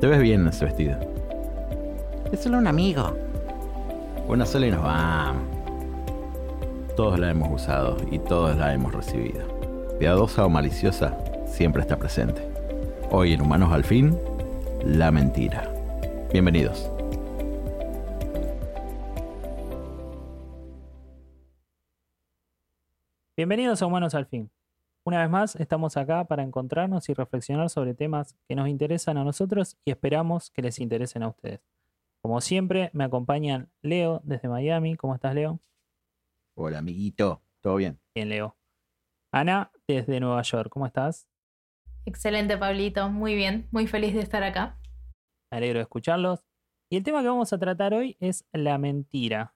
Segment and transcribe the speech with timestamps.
[0.00, 0.96] Te ves bien en ese vestido.
[2.30, 3.16] Es solo un amigo.
[4.28, 5.42] Una sola y nos vamos.
[6.94, 9.44] Todos la hemos usado y todos la hemos recibido.
[9.98, 12.46] Piadosa o maliciosa, siempre está presente.
[13.10, 14.16] Hoy en Humanos al Fin,
[14.84, 15.68] la mentira.
[16.32, 16.92] Bienvenidos.
[23.36, 24.48] Bienvenidos a Humanos al Fin.
[25.08, 29.24] Una vez más, estamos acá para encontrarnos y reflexionar sobre temas que nos interesan a
[29.24, 31.62] nosotros y esperamos que les interesen a ustedes.
[32.20, 34.96] Como siempre, me acompañan Leo desde Miami.
[34.96, 35.60] ¿Cómo estás, Leo?
[36.54, 37.40] Hola, amiguito.
[37.62, 37.98] ¿Todo bien?
[38.14, 38.54] Bien, Leo.
[39.32, 40.68] Ana desde Nueva York.
[40.68, 41.26] ¿Cómo estás?
[42.04, 43.08] Excelente, Pablito.
[43.08, 43.66] Muy bien.
[43.70, 44.78] Muy feliz de estar acá.
[45.50, 46.44] Me alegro de escucharlos.
[46.90, 49.54] Y el tema que vamos a tratar hoy es la mentira.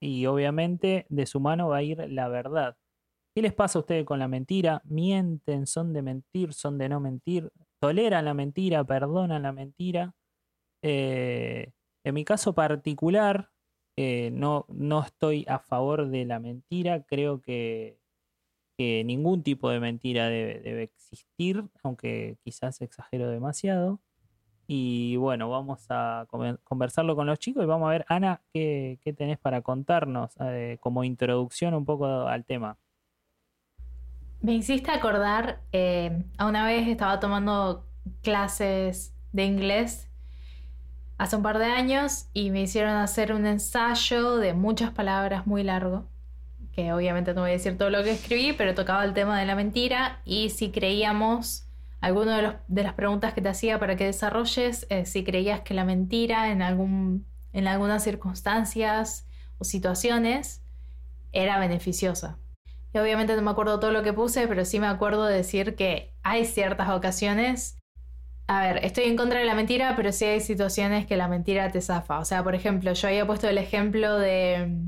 [0.00, 2.78] Y obviamente de su mano va a ir la verdad.
[3.38, 4.82] ¿Qué les pasa a ustedes con la mentira?
[4.84, 5.68] ¿Mienten?
[5.68, 6.52] ¿Son de mentir?
[6.52, 7.52] ¿Son de no mentir?
[7.78, 8.82] ¿Toleran la mentira?
[8.82, 10.12] ¿Perdonan la mentira?
[10.82, 11.70] Eh,
[12.02, 13.52] en mi caso particular,
[13.96, 17.04] eh, no, no estoy a favor de la mentira.
[17.04, 18.00] Creo que,
[18.76, 24.00] ningún tipo de mentira debe, existir, aunque quizás exagero demasiado.
[24.66, 26.26] Y bueno, vamos a
[26.64, 30.78] conversarlo con los chicos y vamos a ver, Ana, qué, qué tenés para contarnos eh,
[30.80, 32.78] como introducción un poco al tema.
[34.40, 37.86] Me hiciste acordar, eh, a una vez estaba tomando
[38.22, 40.08] clases de inglés
[41.18, 45.62] hace un par de años y me hicieron hacer un ensayo de muchas palabras muy
[45.64, 46.06] largo,
[46.72, 49.46] que obviamente no voy a decir todo lo que escribí, pero tocaba el tema de
[49.46, 51.66] la mentira y si creíamos,
[52.00, 55.60] alguna de, los- de las preguntas que te hacía para que desarrolles, eh, si creías
[55.62, 59.26] que la mentira en, algún, en algunas circunstancias
[59.58, 60.62] o situaciones
[61.32, 62.38] era beneficiosa.
[62.92, 65.74] Y obviamente no me acuerdo todo lo que puse, pero sí me acuerdo de decir
[65.74, 67.78] que hay ciertas ocasiones.
[68.46, 71.70] A ver, estoy en contra de la mentira, pero sí hay situaciones que la mentira
[71.70, 72.18] te zafa.
[72.18, 74.86] O sea, por ejemplo, yo había puesto el ejemplo de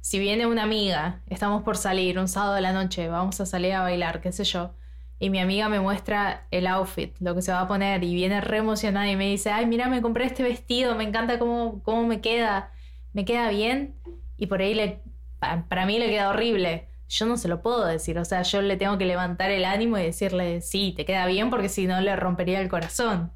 [0.00, 3.72] si viene una amiga, estamos por salir un sábado de la noche, vamos a salir
[3.72, 4.74] a bailar, qué sé yo.
[5.18, 8.40] Y mi amiga me muestra el outfit, lo que se va a poner, y viene
[8.40, 12.06] re emocionada y me dice, ay, mira, me compré este vestido, me encanta cómo, cómo
[12.06, 12.70] me queda,
[13.12, 13.94] me queda bien.
[14.36, 15.00] Y por ahí
[15.40, 18.76] para mí le queda horrible yo no se lo puedo decir, o sea, yo le
[18.76, 22.16] tengo que levantar el ánimo y decirle, sí, te queda bien, porque si no le
[22.16, 23.32] rompería el corazón.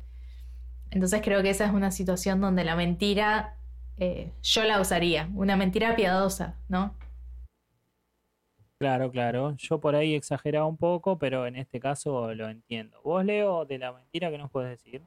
[0.90, 3.56] Entonces creo que esa es una situación donde la mentira,
[3.98, 6.94] eh, yo la usaría, una mentira piadosa, ¿no?
[8.78, 9.54] Claro, claro.
[9.56, 13.00] Yo por ahí exageraba un poco, pero en este caso lo entiendo.
[13.02, 15.02] Vos, Leo, de la mentira, ¿qué nos puedes decir?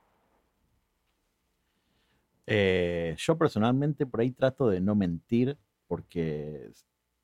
[2.48, 5.58] Eh, yo personalmente por ahí trato de no mentir
[5.88, 6.70] porque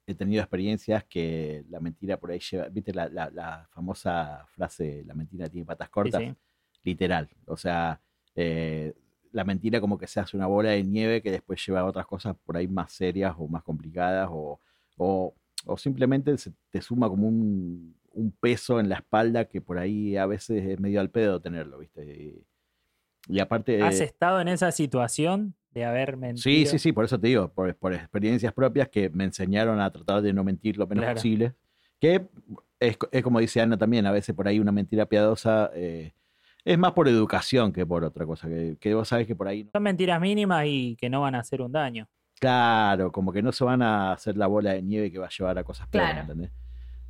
[0.08, 5.04] he tenido experiencias que la mentira por ahí lleva, viste la, la- la famosa frase,
[5.06, 6.36] la mentira tiene patas cortas, sí.
[6.84, 7.30] literal.
[7.46, 8.02] O sea,
[8.36, 8.94] eh,
[9.34, 12.08] la mentira como que se hace una bola de nieve que después lleva a otras
[12.08, 14.60] cosas por ahí más serias o más complicadas o,
[14.98, 15.36] o-
[15.66, 20.16] o simplemente se te suma como un, un peso en la espalda que por ahí
[20.16, 22.06] a veces es medio al pedo tenerlo, ¿viste?
[22.06, 22.46] Y,
[23.30, 23.82] y aparte...
[23.84, 26.42] ¿Has estado en esa situación de haber mentido?
[26.44, 29.92] Sí, sí, sí, por eso te digo, por, por experiencias propias que me enseñaron a
[29.92, 31.16] tratar de no mentir lo menos Claro.
[31.16, 31.54] posible.
[32.00, 32.28] Que
[32.80, 36.14] es, co- es como dice Ana también, a veces por ahí una mentira piadosa eh,
[36.66, 38.48] es más por educación que por otra cosa.
[38.48, 41.36] Que, que vos sabes que por ahí, no- Son mentiras mínimas y que no van
[41.36, 42.08] a hacer un daño.
[42.40, 45.30] claro, como que no se van a hacer la bola de nieve que va a
[45.30, 46.22] llevar a cosas peores, Claro.
[46.24, 46.52] ¿entendés?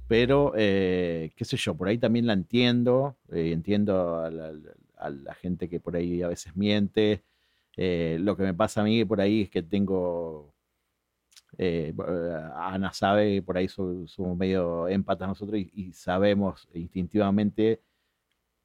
[0.08, 4.54] Pero, eh, qué sé yo, por ahí también la entiendo, eh, entiendo a la,
[5.00, 7.24] a la gente que por ahí a veces miente.
[7.76, 10.54] Eh, lo que me pasa a mí por ahí es que tengo
[11.58, 11.94] eh,
[12.56, 17.82] Ana sabe por ahí so- somos medio empatas nosotros y, y sabemos instintivamente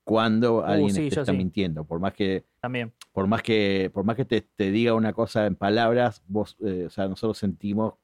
[0.05, 1.39] cuando alguien Uh, sí, te yo está sí.
[1.39, 1.85] mintiendo.
[1.85, 2.93] Por más que, También.
[3.13, 6.85] por más que, por más que te, te diga una cosa en palabras, vos, eh,
[6.87, 7.95] o sea, nosotros sentimos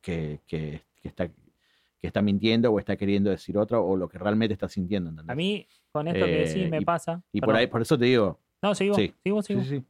[0.00, 4.18] que, que- que está, que está mintiendo o está queriendo decir otra o lo que
[4.18, 5.10] realmente está sintiendo.
[5.10, 5.32] ¿entendés?
[5.32, 7.22] A mí, con esto que decís, Eh, me y- pasa.
[7.32, 9.12] y por ahí, por eso te digo, No, sigo, sí.
[9.22, 9.62] sigo, sigo.
[9.62, 9.84] Sí, sí.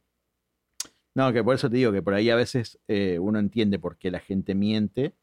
[1.15, 3.97] No, que por eso te digo que por ahí a veces eh, uno entiende por
[3.97, 5.13] qué la gente miente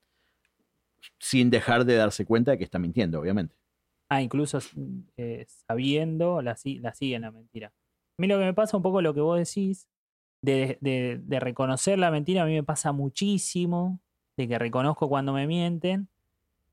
[1.19, 3.55] sin dejar de darse cuenta de que está mintiendo, obviamente.
[4.09, 4.59] Ah, incluso
[5.17, 7.69] eh, sabiendo, la, la siguen la mentira.
[7.69, 7.73] A
[8.23, 9.89] mí lo que me pasa un poco lo que vos decís,
[10.43, 14.01] de, de- de reconocer la mentira, a mí me pasa muchísimo,
[14.37, 16.09] de que reconozco cuando me mienten,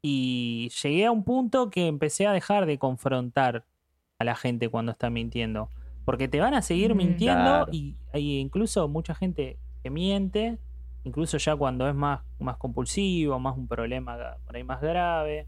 [0.01, 3.65] y llegué a un punto que empecé a dejar de confrontar
[4.19, 5.69] a la gente cuando está mintiendo.
[6.05, 6.97] Porque te van a seguir Mm.
[6.97, 7.67] mintiendo Claro.
[7.71, 10.57] y hay incluso mucha gente que miente,
[11.03, 15.47] incluso ya cuando es más, más compulsivo, más un problema por ahí más grave,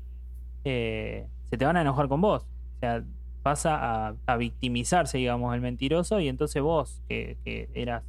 [0.64, 2.44] eh, se te van a enojar con vos.
[2.76, 3.04] O sea,
[3.42, 8.04] pasa a, a victimizarse, digamos, el mentiroso, y entonces vos, que, que eras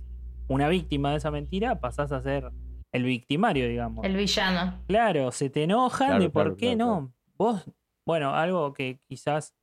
[0.49, 2.51] una víctima de esa mentira, pasás a ser
[2.93, 4.05] el victimario, digamos.
[4.05, 4.81] El villano.
[4.89, 7.13] Claro, se te enojan Claro, de por claro, qué claro, no.
[7.39, 7.71] Vos,
[8.05, 9.55] bueno, algo que quizás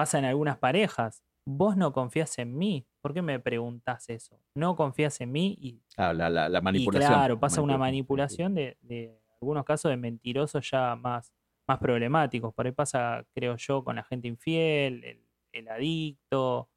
[0.00, 1.22] pasa en algunas parejas.
[1.44, 2.86] Vos no confías en mí.
[3.02, 4.40] ¿Por qué me preguntás eso?
[4.54, 7.12] No confías en mí y, Ah, la, la- la y manipulación.
[7.12, 8.54] claro, pasa una Manipulación.
[8.54, 11.34] de, de algunos casos de mentirosos ya más,
[11.68, 12.54] más problemáticos.
[12.54, 16.70] Por ahí pasa, creo yo, con la gente infiel, el, el adicto.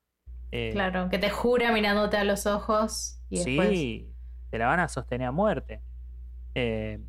[0.52, 3.70] eh, Claro, que te jura mirándote a los ojos y después.
[3.70, 4.14] sí,
[4.50, 5.82] te la van a sostener a muerte.
[6.56, 7.00] Eh,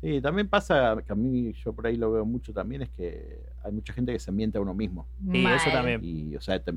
[0.00, 3.42] Sí, también pasa, que a mí yo por ahí lo veo mucho también, es que
[3.62, 5.06] hay mucha gente que se miente a uno mismo.
[5.30, 6.00] Sí, eso también.
[6.02, 6.72] Y, o sea, te,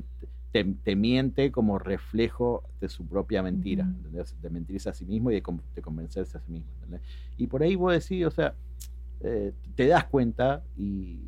[0.52, 3.84] te- te miente como reflejo de su propia mentira.
[3.84, 4.36] ¿entendés?
[4.42, 7.00] De mentirse a sí mismo y de, con- de convencerse a sí mismo, ¿entendés?
[7.38, 8.54] Y por ahí vos decís, o sea,
[9.20, 11.18] eh, te das cuenta y,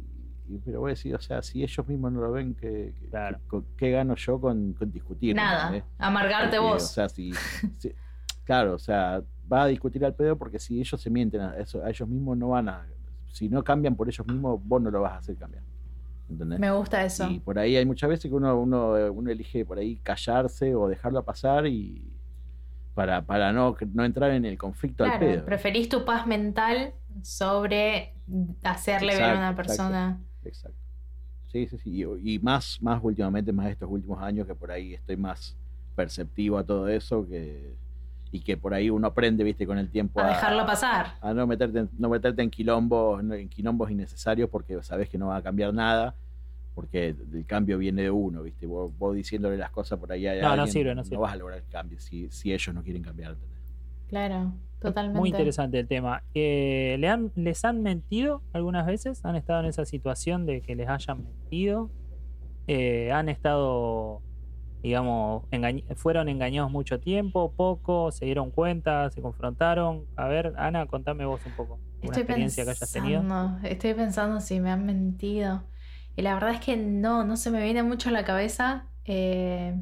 [0.49, 3.39] y- pero vos decís, o sea, si ellos mismos no lo ven, ¿qué, qué- Claro.
[3.51, 5.35] qué- qué gano yo con, con discutir?
[5.35, 5.83] Nada.
[5.99, 6.85] Amargarte Porque, vos.
[6.85, 7.33] O sea, si,
[7.79, 7.93] si-
[8.47, 9.23] claro, o sea,
[9.53, 12.39] va a discutir al pedo porque si ellos se mienten a, eso, a ellos mismos,
[12.39, 12.87] no van a.
[13.29, 15.63] Si no cambian por ellos mismos, vos no lo vas a hacer cambiar.
[16.31, 16.59] ¿Entendés?
[16.59, 17.29] Me gusta eso.
[17.31, 20.89] Y por ahí hay muchas veces que uno, uno, uno elige por ahí callarse o
[20.89, 22.03] dejarlo pasar y
[22.95, 25.45] para, para no, no entrar en el conflicto al pedo.
[25.45, 28.15] preferís tu paz mental sobre
[28.63, 29.57] hacerle ver a una exacto.
[29.57, 30.21] persona.
[30.45, 30.79] Exacto.
[31.49, 31.91] Sí, sí, sí.
[31.91, 35.57] Y, y más, más últimamente, más estos últimos años, que por ahí estoy más
[35.95, 37.75] perceptivo a todo eso que,
[38.37, 41.15] y que por ahí uno aprende, viste, con el tiempo A dejarlo pasar.
[41.21, 45.17] a no meterte, en- no meterte en quilombos, no- en quilombos innecesarios porque sabes que
[45.19, 46.15] no va a cambiar nada,
[46.75, 48.67] porque el cambio viene de uno, viste.
[48.67, 51.17] Vos, vos diciéndole las cosas por ahí a No, no sirve, no sirve.
[51.17, 53.37] vas a lograr el cambio si, si ellos no quieren cambiar.
[54.09, 55.19] Claro, totalmente.
[55.19, 56.23] Muy interesante el tema.
[56.35, 59.25] Eh, ¿le han, ¿Les han mentido algunas veces?
[59.25, 61.91] ¿Han estado en esa situación de que les hayan mentido?
[62.69, 64.21] Eh, ¿Han estado,
[64.89, 70.05] digamos, engañ- fueron engañados mucho tiempo, poco, se dieron cuenta, se confrontaron?
[70.17, 71.79] A ver, Ana, contame vos un poco.
[72.03, 73.21] Una Estoy experiencia que hayas tenido.
[73.23, 75.65] pensando, estoy pensando si me han mentido.
[76.17, 78.87] Y la verdad es que no, no se me viene mucho a la cabeza.
[79.05, 79.75] eh,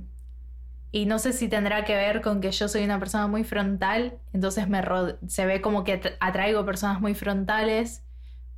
[0.93, 4.19] y no sé si tendrá que ver con que yo soy una persona muy frontal,
[4.33, 4.81] entonces me
[5.27, 8.05] se ve como que at- atraigo personas muy frontales.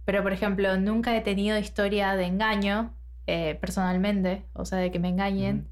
[0.05, 2.95] Pero, por ejemplo, nunca he tenido historia de engaño
[3.27, 5.67] eh, personalmente, o sea, de que me engañen.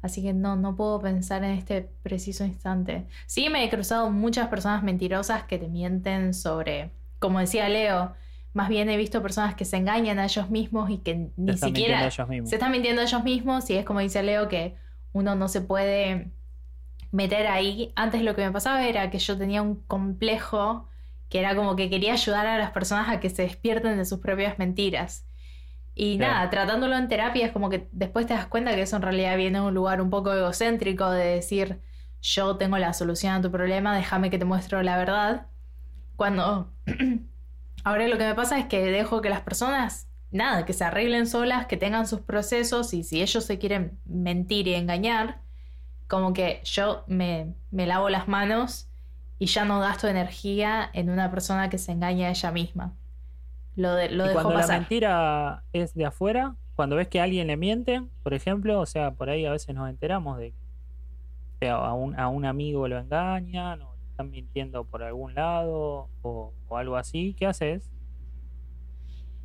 [0.00, 3.06] Así que no, no puedo pensar en este preciso instante.
[3.26, 8.14] Sí me he cruzado muchas personas mentirosas que te mienten sobre, como decía Leo,
[8.54, 12.10] más bien he visto personas que se engañan a ellos mismos y que ni siquiera
[12.10, 14.76] se están mintiendo a ellos mismos y es como dice Leo que
[15.12, 16.30] uno no se puede
[17.10, 17.92] meter ahí.
[17.96, 20.88] Antes lo que me pasaba era que yo tenía un complejo
[21.28, 24.18] que era como que quería ayudar a las personas a que se despierten de sus
[24.20, 25.27] propias mentiras.
[26.00, 26.34] Y Claro.
[26.34, 29.36] nada, tratándolo en terapia es como que después te das cuenta que eso en realidad
[29.36, 31.80] viene de un lugar un poco egocéntrico de decir
[32.20, 35.48] yo tengo la solución a tu problema, déjame que te muestro la verdad.
[36.14, 36.72] Cuando
[37.84, 41.26] ahora lo que me pasa es que dejo que las personas, nada, que se arreglen
[41.26, 45.40] solas, que tengan sus procesos y si ellos se quieren mentir y engañar,
[46.06, 48.88] como que yo me, me lavo las manos
[49.40, 52.94] y ya no gasto energía en una persona que se engaña a ella misma.
[53.78, 57.22] Lo, de, lo y dejo cuando la mentira es de afuera, cuando ves que a
[57.22, 60.52] alguien le miente, por ejemplo, o sea, por ahí a veces nos enteramos de
[61.60, 66.08] que a un, a un amigo lo engañan o le están mintiendo por algún lado
[66.22, 67.36] o, o algo así.
[67.38, 67.88] ¿Qué haces?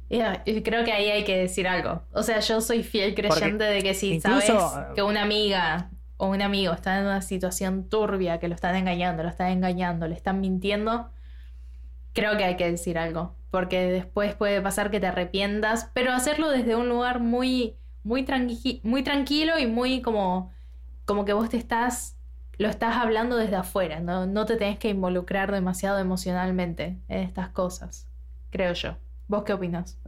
[0.09, 2.01] Creo que ahí hay que decir algo.
[2.11, 6.27] O sea, yo soy fiel creyente de que si incluso, sabes que una amiga o
[6.27, 10.15] un amigo está en una situación turbia, que lo están engañando, lo están engañando, le
[10.15, 11.11] están mintiendo,
[12.13, 13.35] creo que hay que decir algo.
[13.53, 18.81] Porque después puede pasar que te arrepientas, pero hacerlo desde un lugar muy, muy, tranqui-
[18.81, 20.51] muy tranquilo y muy como,
[21.05, 22.17] como que vos te estás,
[22.57, 24.25] lo estás hablando desde afuera, ¿no?
[24.25, 28.09] no te tenés que involucrar demasiado emocionalmente en estas cosas,
[28.49, 28.97] creo yo.
[29.27, 29.99] ¿Vos qué opinas?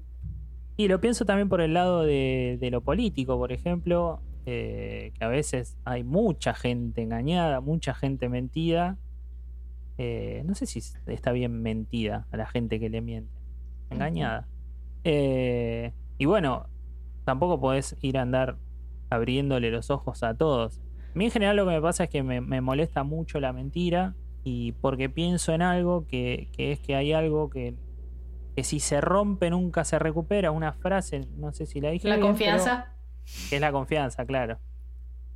[0.75, 5.27] Y lo pienso también por el lado de, lo político, por ejemplo, eh, que a
[5.27, 8.97] veces hay mucha gente engañada, mucha gente mentida.
[9.99, 13.34] Eh, no sé si está bien mentida a la gente que le miente.
[13.89, 14.47] Engañada.
[15.03, 16.67] Eh, y bueno,
[17.23, 18.57] tampoco podés ir a andar
[19.09, 20.79] abriéndole los ojos a todos.
[21.13, 23.53] A mí en general lo que me pasa es que me, me molesta mucho la
[23.53, 27.75] mentira y porque pienso en algo que, que es que hay algo que,
[28.55, 30.51] que si se rompe nunca se recupera.
[30.51, 32.07] Una frase, no sé si la dije.
[32.07, 32.93] La bien, confianza.
[33.49, 34.59] que es la confianza, claro.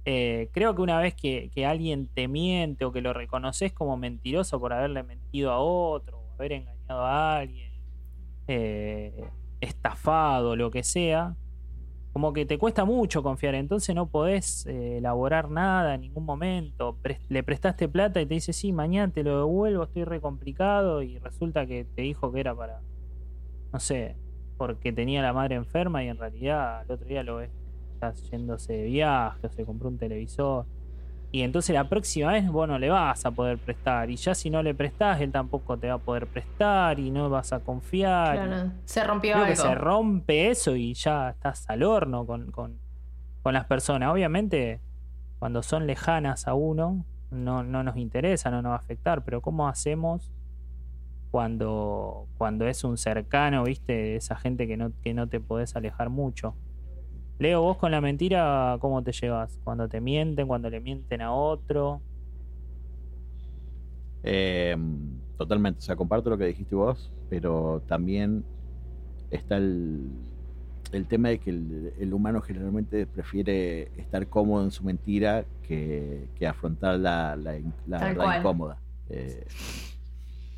[0.05, 3.97] Eh, creo que una vez que, que alguien te miente o que lo reconoces como
[3.97, 7.68] mentiroso por haberle mentido a otro, o haber engañado a alguien,
[8.51, 9.29] eh,
[9.61, 11.35] estafado, lo que sea,
[12.13, 16.97] como que te cuesta mucho confiar, entonces no podés eh, elaborar nada en ningún momento.
[17.29, 21.19] Le prestaste plata y te dice, sí, mañana te lo devuelvo, estoy re complicado, y
[21.19, 22.81] resulta que te dijo que era para,
[23.71, 24.15] no sé,
[24.57, 27.51] porque tenía la madre enferma y en realidad el otro día lo ves,
[27.93, 30.65] está yéndose de viaje, o se compró un televisor.
[31.31, 34.09] Y entonces la próxima vez vos no le vas a poder prestar.
[34.09, 37.29] Y ya si no le prestás, él tampoco te va a poder prestar y no
[37.29, 38.47] vas a confiar.
[38.47, 39.63] Claro, se rompió Creo que algo.
[39.63, 42.79] se rompe eso y ya estás al horno con, con,
[43.43, 44.11] con las personas.
[44.11, 44.79] Obviamente,
[45.37, 49.41] cuando son lejanas a uno, no, no nos interesa, no nos va a afectar, pero
[49.41, 50.31] ¿cómo hacemos
[51.29, 54.15] cuando, cuando es un cercano, viste?
[54.15, 56.55] Esa gente que no, que no te podés alejar mucho.
[57.39, 59.57] Leo, vos con la mentira, ¿cómo te llevas?
[59.63, 62.01] Cuando te mienten, cuando le mienten a otro.
[64.23, 64.75] Eh,
[65.37, 68.43] totalmente, o sea, comparto lo que dijiste vos, pero también
[69.31, 70.09] está el,
[70.91, 76.27] el tema de que el, el humano generalmente prefiere estar cómodo en su mentira que,
[76.35, 77.53] que afrontar la, la,
[77.87, 78.39] verdad cual.
[78.39, 78.81] incómoda.
[79.09, 79.45] Eh,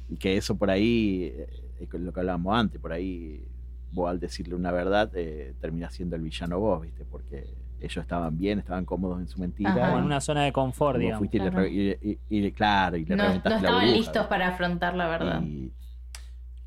[0.10, 1.48] y que eso por ahí, eh,
[1.80, 3.46] es lo que hablábamos antes, por ahí
[3.92, 7.06] vos al decirle una verdad eh, terminás siendo el villano vos, ¿viste?
[7.06, 7.46] Porque
[7.80, 9.70] ellos estaban bien, estaban cómodos en su mentira.
[9.72, 9.86] Ajá.
[9.88, 11.18] Como en una zona de confort, digamos.
[11.20, 14.28] fuiste y le y, y- y- claro, y le No, no la estaban burbuja, listos
[14.28, 15.42] para afrontar la verdad.
[15.44, 15.72] Y,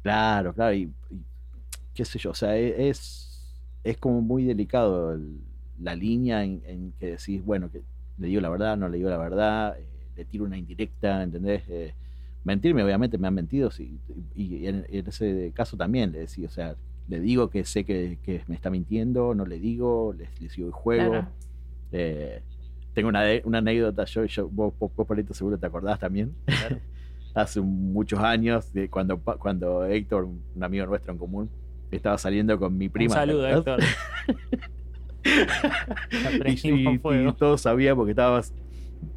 [0.03, 1.23] claro, claro, y, y
[1.95, 3.41] qué sé yo, o sea, e- es,
[3.85, 5.41] es como muy delicado el-
[5.81, 7.83] la línea en, en que decís, bueno, que
[8.19, 9.85] le digo la verdad, no le digo la verdad, eh,
[10.17, 11.63] le tiro una indirecta, ¿entendés?
[11.69, 11.95] Eh,
[12.45, 13.99] mentirme, obviamente me han mentido, sí,
[14.35, 16.77] y, y en, en ese caso también le decía, o sea,
[17.09, 20.67] le digo que sé que, que me está mintiendo, no le digo, le, le sigo
[20.67, 21.11] el juego.
[21.11, 21.29] Claro.
[21.93, 22.43] Eh,
[22.95, 26.35] tengo una, una anécdota, yo, yo vos, vos, vos, Pablito, seguro te acordás también.
[26.45, 26.79] Claro.
[27.35, 31.51] Hace muchos años, de cuando, cuando Héctor, un amigo nuestro en común,
[31.91, 33.15] estaba saliendo con mi prima.
[33.15, 33.49] Un saludo.
[33.49, 33.81] Héctor.
[36.63, 36.99] Y
[37.39, 38.53] todos sabíamos que estabas.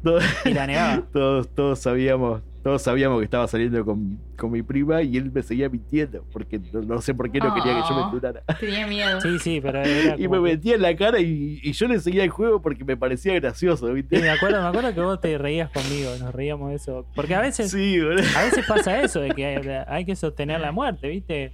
[0.02, 0.22] Todos,
[1.12, 2.42] todos, todos sabíamos.
[2.62, 6.58] Todos sabíamos que estaba saliendo con, con mi prima y él me seguía mintiendo, porque
[6.72, 8.04] no, no sé por qué no quería que yo me Oh.
[8.06, 8.42] enturara.
[8.60, 9.20] Tenía miedo.
[9.22, 12.24] Sí, sí, pero era Y me metía en la cara y, y yo le seguía
[12.24, 14.20] el juego porque me parecía gracioso, Sí, ¿viste?
[14.20, 17.06] me acuerdo, me acuerdo que vos te reías conmigo, nos reíamos de eso.
[17.14, 20.72] Porque a veces, Sí, a veces pasa eso, de que hay, hay que sostener la
[20.72, 21.52] muerte, ¿viste?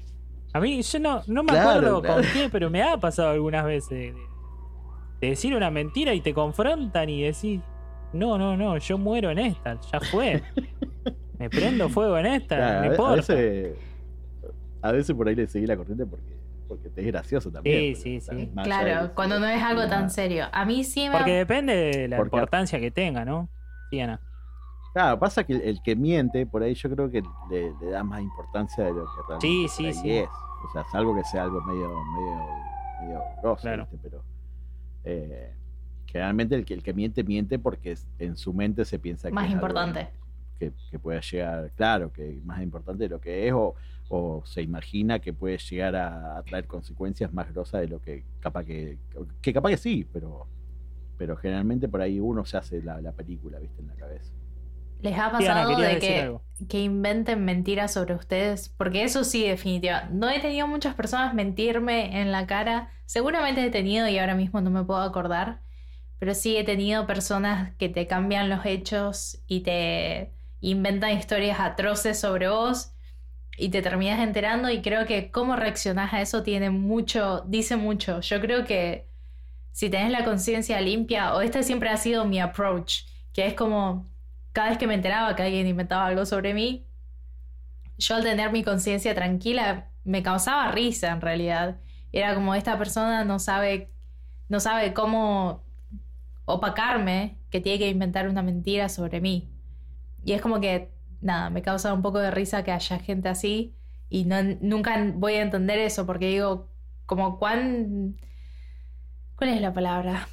[0.55, 2.23] A mí, yo no, no me acuerdo claro.
[2.23, 4.15] con qué, pero me ha pasado algunas veces de-
[5.21, 7.61] de decir una mentira y te confrontan y decís,
[8.15, 10.43] no, no, no, yo muero en esta, ya fue.
[11.39, 13.15] Me prendo fuego en esta, Claro, no a, a importa.
[13.35, 13.77] veces,
[14.83, 16.37] a veces por ahí le seguí la corriente porque,
[16.69, 17.97] porque te es gracioso también.
[17.97, 18.51] Sí, sí, sí.
[18.63, 20.47] Claro, cuando no es algo tan serio.
[20.53, 21.17] A mí sí me...
[21.19, 23.49] Porque depende de la Porque- importancia que tenga, ¿no?
[23.91, 24.21] Sí, Ana.
[24.93, 28.05] Claro, pasa que el, el que miente, por ahí yo creo que le, le da
[28.05, 30.11] más importancia de lo que realmente Sí, sí, sí.
[30.19, 30.29] es.
[30.29, 32.47] O sea, salvo que sea algo medio, medio,
[33.03, 33.89] medio grosso, Claro.
[33.91, 33.99] ¿viste?
[34.09, 34.23] Pero
[35.05, 35.53] eh,
[36.15, 39.35] generalmente el que, el que miente, miente porque es- en su mente se piensa que
[39.35, 40.09] Más es algo importante.
[40.59, 43.75] que, que pueda llegar, claro, que más importante de lo que es, o,
[44.09, 48.25] o se imagina que puede llegar a, a traer consecuencias más grosas de lo que
[48.41, 48.99] capaz que,
[49.43, 50.47] que capaz que sí, pero,
[51.19, 54.33] pero generalmente por ahí uno se hace la, la película, viste, en la cabeza.
[55.01, 58.71] ¿Les ha pasado de que, que inventen mentiras sobre ustedes?
[58.71, 60.09] Porque eso sí, definitiva.
[60.11, 62.91] No he tenido muchas personas mentirme en la cara.
[63.05, 65.61] Seguramente he tenido y ahora mismo no me puedo acordar.
[66.25, 72.19] Pero sí he tenido personas que te cambian los hechos y te inventan historias atroces
[72.19, 72.93] sobre vos
[73.59, 78.23] y te terminas enterando y creo que cómo reaccionás a eso tiene mucho, dice mucho.
[78.23, 79.07] Yo creo que
[79.73, 83.03] si tenés la conciencia limpia, o este siempre ha sido mi approach,
[83.35, 84.09] que es como
[84.55, 86.87] cada vez que me enteraba que alguien inventaba algo sobre mí,
[87.99, 91.77] yo al tener mi conciencia tranquila me causaba risa en realidad.
[92.13, 93.91] Era como esta persona no sabe,
[94.49, 95.63] no sabe cómo
[96.45, 99.51] opacarme, que tiene que inventar una mentira sobre mí.
[100.25, 103.75] Y es como que, nada, me causa un poco de risa que haya gente así
[104.09, 106.69] y no, nunca voy a entender eso porque digo,
[107.07, 108.17] como cuán...
[109.37, 110.29] ¿Cuál es la palabra?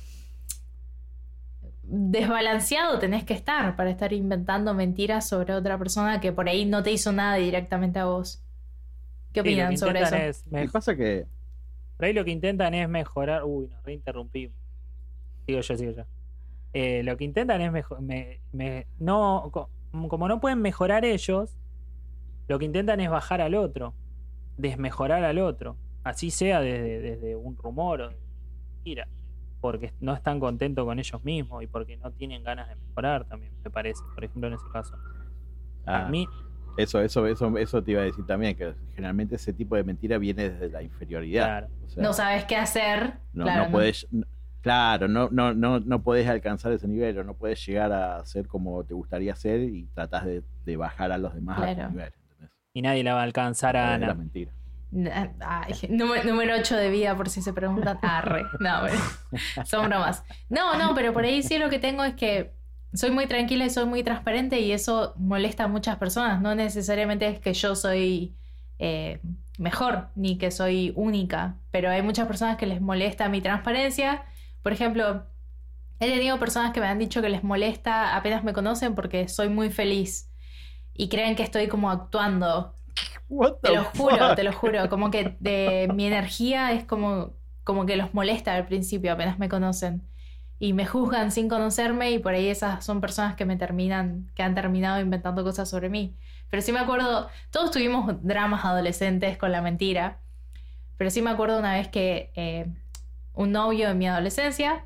[1.84, 6.84] Desbalanceado tenés que estar para estar inventando mentiras sobre otra persona que por ahí no
[6.84, 8.44] te hizo nada directamente a vos.
[9.34, 10.16] ¿Qué Sí, lo opinan que sobre eso?
[10.16, 11.26] es pasa que,
[11.98, 13.44] Por ahí lo que intentan es mejorar.
[13.44, 14.61] Uy, nos reinterrumpimos.
[15.46, 16.04] Sigo yo, sigo yo.
[16.74, 18.00] Eh, lo que intentan es mejor.
[19.00, 19.70] no, co-
[20.08, 21.58] como no pueden mejorar ellos,
[22.48, 23.94] lo que intentan es bajar al otro,
[24.58, 25.78] desmejorar al otro.
[26.04, 28.18] Así sea desde, desde un rumor o de
[28.76, 29.08] mentira.
[29.60, 33.52] Porque no están contentos con ellos mismos y porque no tienen ganas de mejorar también,
[33.64, 34.02] me parece.
[34.16, 34.96] Por ejemplo, en ese caso.
[35.86, 36.28] ah, A mí,
[36.78, 40.18] Eso, eso, eso, eso te iba a decir también, que generalmente ese tipo de mentira
[40.18, 41.46] viene desde la inferioridad.
[41.46, 41.68] Claro.
[41.86, 43.20] O sea, No sabes qué hacer.
[43.34, 44.26] no, claro, no puedes, no-
[44.62, 48.48] claro, no, no, no, no puedes alcanzar ese nivel, o no puedes llegar a ser
[48.48, 52.14] como te gustaría ser y tratás de, de bajar a los demás a tu nivel.
[52.30, 52.52] ¿entendés?
[52.74, 54.16] Y nadie la va a alcanzar a Es la Ana.
[54.16, 54.52] mentira.
[55.40, 57.98] Ay, número, número 8 de vida, por si se preguntan.
[58.02, 58.44] Arre.
[58.60, 59.00] No, bueno,
[59.66, 60.24] son bromas.
[60.50, 62.54] No, no, pero por ahí sí lo que tengo es que
[62.94, 66.42] soy muy tranquila y soy muy transparente y eso molesta a muchas personas.
[66.42, 68.36] No necesariamente es que yo soy
[68.80, 69.22] eh,
[69.58, 74.24] mejor ni que soy única, pero hay muchas personas que les molesta mi transparencia.
[74.64, 75.26] Por ejemplo,
[76.00, 79.50] he tenido personas que me han dicho que les molesta apenas me conocen porque soy
[79.50, 80.30] muy feliz
[80.94, 82.76] y creen que estoy como actuando
[83.32, 84.36] What te the lo juro, fuck?
[84.36, 84.90] te lo juro.
[84.90, 89.48] Como que de, mi energía es como, como que los molesta al principio, apenas me
[89.48, 90.04] conocen.
[90.60, 94.44] Y me juzgan sin conocerme y por ahí esas son personas que me terminan, que
[94.44, 96.14] han terminado inventando cosas sobre mí.
[96.50, 100.20] Pero sí me acuerdo, todos tuvimos dramas adolescentes con la mentira.
[100.98, 102.68] Pero sí me acuerdo una vez que eh,
[103.34, 104.86] un novio en mi adolescencia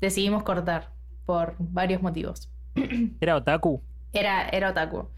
[0.00, 0.90] decidimos cortar
[1.24, 2.48] por varios motivos.
[3.20, 3.82] Era otaku.
[4.12, 5.08] Era, era otaku.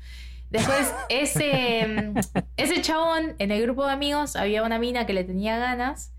[0.50, 2.12] Después, ese,
[2.56, 6.12] ese chabón, en el grupo de amigos, había una mina que le tenía ganas.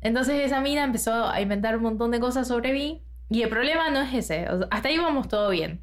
[0.00, 3.02] Entonces esa mina empezó a inventar un montón de cosas sobre mí.
[3.28, 4.48] Y el problema no es ese.
[4.48, 5.82] o sea, hasta ahí vamos todo bien.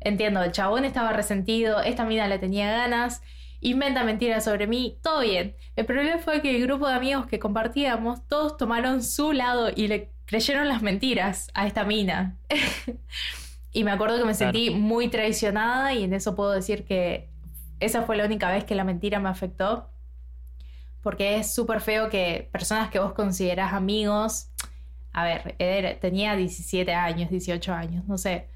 [0.00, 3.22] Entiendo, el chabón estaba resentido, esta mina le tenía ganas,
[3.60, 5.56] inventa mentiras sobre mí, todo bien.
[5.76, 9.88] El problema fue que el grupo de amigos que compartíamos, todos tomaron su lado y
[9.88, 12.36] le creyeron las mentiras a esta mina.
[13.72, 14.52] y me acuerdo que me Claro.
[14.52, 17.28] sentí muy traicionada y en eso puedo decir que
[17.80, 19.90] esa fue la única vez que la mentira me afectó.
[21.02, 24.50] Porque es súper feo que personas que vos considerás amigos,
[25.12, 28.48] a ver, era- tenía 17 años, 18 años, no sé,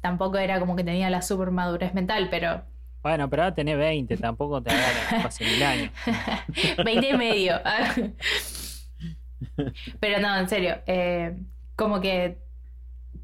[0.00, 2.62] tampoco era como que tenía la super madurez mental, pero
[3.02, 5.92] Bueno, pero ahora tenés 20, tampoco te hagas hace mil años.
[6.84, 7.54] 20 y medio.
[10.00, 10.76] Pero no, en serio.
[10.86, 11.36] eh,
[11.76, 12.38] como que,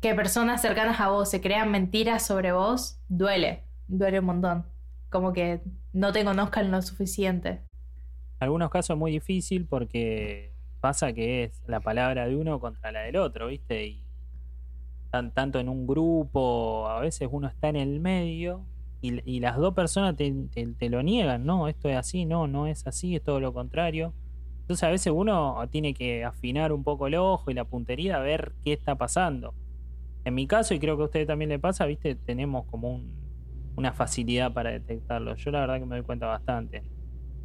[0.00, 3.64] que personas cercanas a vos se crean mentiras sobre vos, duele.
[3.88, 4.66] Duele un montón.
[5.10, 5.60] Como que
[5.92, 7.48] no te conozcan lo suficiente.
[7.50, 7.60] En
[8.40, 13.00] algunos casos es muy difícil porque pasa que es la palabra de uno contra la
[13.00, 13.86] del otro, ¿viste?
[13.86, 14.04] Y
[15.10, 18.64] tan- tanto en un grupo, a veces uno está en el medio
[19.04, 22.86] y, y las dos personas te, lo niegan, no, esto es así, no, no es
[22.86, 24.14] así, es todo lo contrario.
[24.62, 28.20] Entonces a veces uno tiene que afinar un poco el ojo y la puntería a
[28.20, 29.54] ver qué está pasando.
[30.24, 32.14] En mi caso, y creo que a usted también le pasa, ¿viste?
[32.14, 33.12] Tenemos como un-
[33.76, 35.34] una facilidad para detectarlo.
[35.36, 36.82] Yo la verdad que me doy cuenta bastante.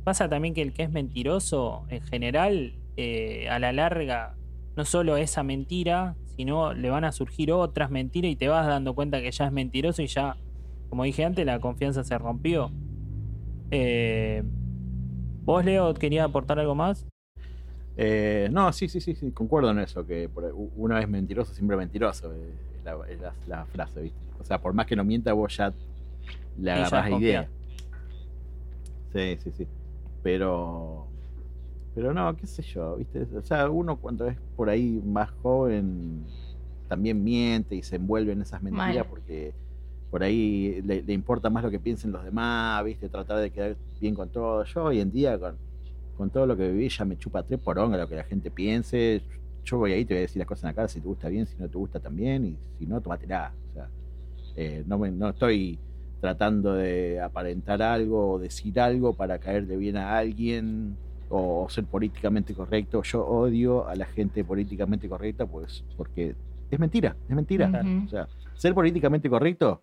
[0.05, 4.35] Pasa también que el que es mentiroso, en general, eh, a la larga,
[4.77, 8.95] no solo esa mentira, sino le van a surgir otras mentiras y te vas dando
[8.95, 10.37] cuenta que ya es mentiroso y ya,
[10.89, 12.71] como dije antes, la confianza se rompió.
[13.71, 14.43] Eh,
[15.45, 17.05] ¿Vos, Leo, querías aportar algo más?
[17.97, 21.75] Eh, no, sí, sí, sí, sí, concuerdo en eso, que por- una vez mentiroso, siempre
[21.77, 24.19] mentiroso, eh, es la, es la- la frase, ¿viste?
[24.39, 25.69] O sea, por más que no mienta, vos ya
[26.57, 27.29] le ya agarrás confía.
[27.29, 27.49] idea.
[29.13, 29.67] Sí, sí, sí.
[30.23, 31.07] Pero,
[31.95, 33.27] pero no, qué sé yo, ¿viste?
[33.37, 36.25] O sea, uno cuando es por ahí más joven
[36.87, 39.05] también miente y se envuelve en esas mentiras Mal.
[39.09, 39.53] porque
[40.09, 43.09] por ahí le, le importa más lo que piensen los demás, ¿viste?
[43.09, 44.63] Tratar de quedar bien con todo.
[44.63, 45.55] Yo hoy en día con,
[46.17, 49.21] con todo lo que viví ya me chupa tres poronga lo que la gente piense.
[49.63, 51.29] Yo voy ahí, te voy a decir las cosas en la cara, si te gusta
[51.29, 53.53] bien, si no te gusta también, y si no, tomatela.
[53.69, 53.87] O sea,
[54.55, 55.77] eh, no, me- no estoy
[56.19, 60.97] tratando de aparentar algo o decir algo para caerle bien a alguien
[61.29, 63.03] o ser políticamente correcto.
[63.03, 66.35] Yo odio a la gente políticamente correcta pues porque
[66.71, 67.67] es mentira, es mentira.
[68.05, 69.81] O sea, ser políticamente correcto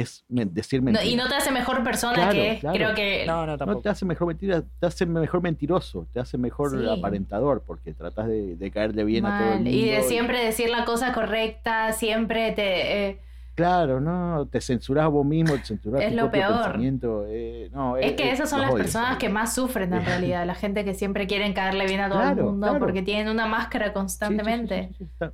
[0.00, 1.04] es decir No, mentira.
[1.04, 2.76] y no te hace mejor persona Claro, que claro.
[2.76, 3.80] creo que No, no, No tampoco.
[3.82, 6.86] te hace mejor mentira, te hace mejor mentiroso, te hace mejor Sí.
[6.98, 9.70] aparentador, porque tratas de, de caerle bien a todo el mundo.
[9.70, 13.08] Y de siempre decir la cosa correcta, siempre te...
[13.08, 13.20] eh,
[13.54, 16.62] Claro, no, te censurás vos mismo, te censurás Es tu lo propio peor.
[16.64, 17.24] pensamiento.
[17.26, 20.54] eh, no, Es eh, que esas son las personas que más sufren en realidad, la
[20.54, 22.78] gente que siempre quieren caerle bien a todo el mundo claro.
[22.84, 24.88] porque tienen una máscara Sí, sí, sí, constantemente.
[24.88, 25.32] sí, sí, está-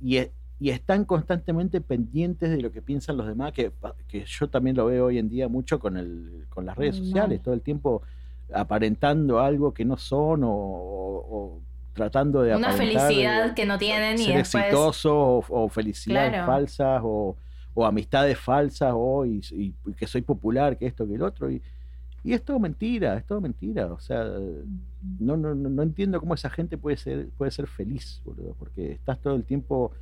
[0.00, 3.72] Y, es- y están constantemente pendientes de lo que piensan los demás, que,
[4.08, 7.06] que yo también lo veo hoy en día mucho con, el, con las redes Muy
[7.06, 7.44] sociales, mal.
[7.44, 8.02] todo el tiempo
[8.52, 11.60] aparentando algo que no son o, o- o
[11.92, 14.64] tratando de Una felicidad eh, que no tienen y ser después...
[14.64, 16.46] exitoso o, o felicidades Claro.
[16.46, 17.36] falsas o,
[17.74, 21.50] o amistades falsas o y, y- y que soy popular, que esto, que el otro.
[21.50, 21.60] Y,
[22.24, 23.92] y es todo mentira, es todo mentira.
[23.92, 24.24] O sea,
[25.20, 28.92] no, no, no, no entiendo cómo esa gente puede ser, puede ser feliz, boludo, porque
[28.92, 29.92] estás todo el tiempo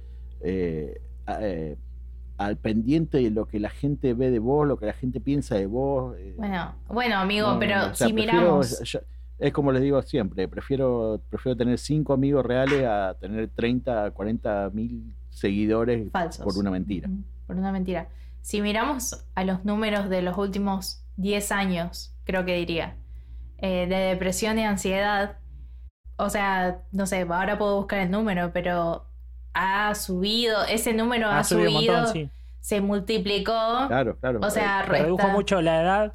[0.40, 1.01] eh,
[1.40, 1.77] eh,
[2.38, 5.55] al pendiente de lo que la gente ve de vos, lo que la gente piensa
[5.57, 6.14] de vos.
[6.18, 8.81] eh, Bueno, bueno, amigo, no, pero no, o sea, si prefiero- miramos.
[8.83, 9.01] yo-
[9.38, 14.70] es como les digo siempre, prefiero, prefiero tener cinco amigos reales a tener 30, 40
[14.72, 16.44] mil seguidores falsos.
[16.44, 17.09] por una mentira.
[17.46, 18.09] Por una mentira.
[18.42, 22.96] Si miramos a los números de los últimos 10 años, creo que diría,
[23.59, 25.37] eh, de depresión y ansiedad,
[26.16, 29.06] o sea, no sé, ahora puedo buscar el número, pero
[29.59, 32.31] ha subido, ese número ha, Ha subido subido, un montón, sí.
[32.61, 34.40] se multiplicó, Claro, claro.
[34.42, 36.14] o sea, Se redujo resta- mucho la edad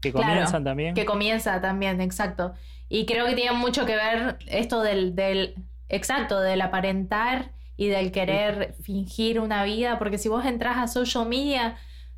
[0.00, 0.94] que Claro, comienzan también.
[0.94, 2.52] que comienza también, exacto.
[2.88, 5.54] Y creo que tiene mucho que ver esto del, del
[5.88, 11.26] exacto, del aparentar y del querer fingir una vida, porque si vos entras a social
[11.26, 11.76] media,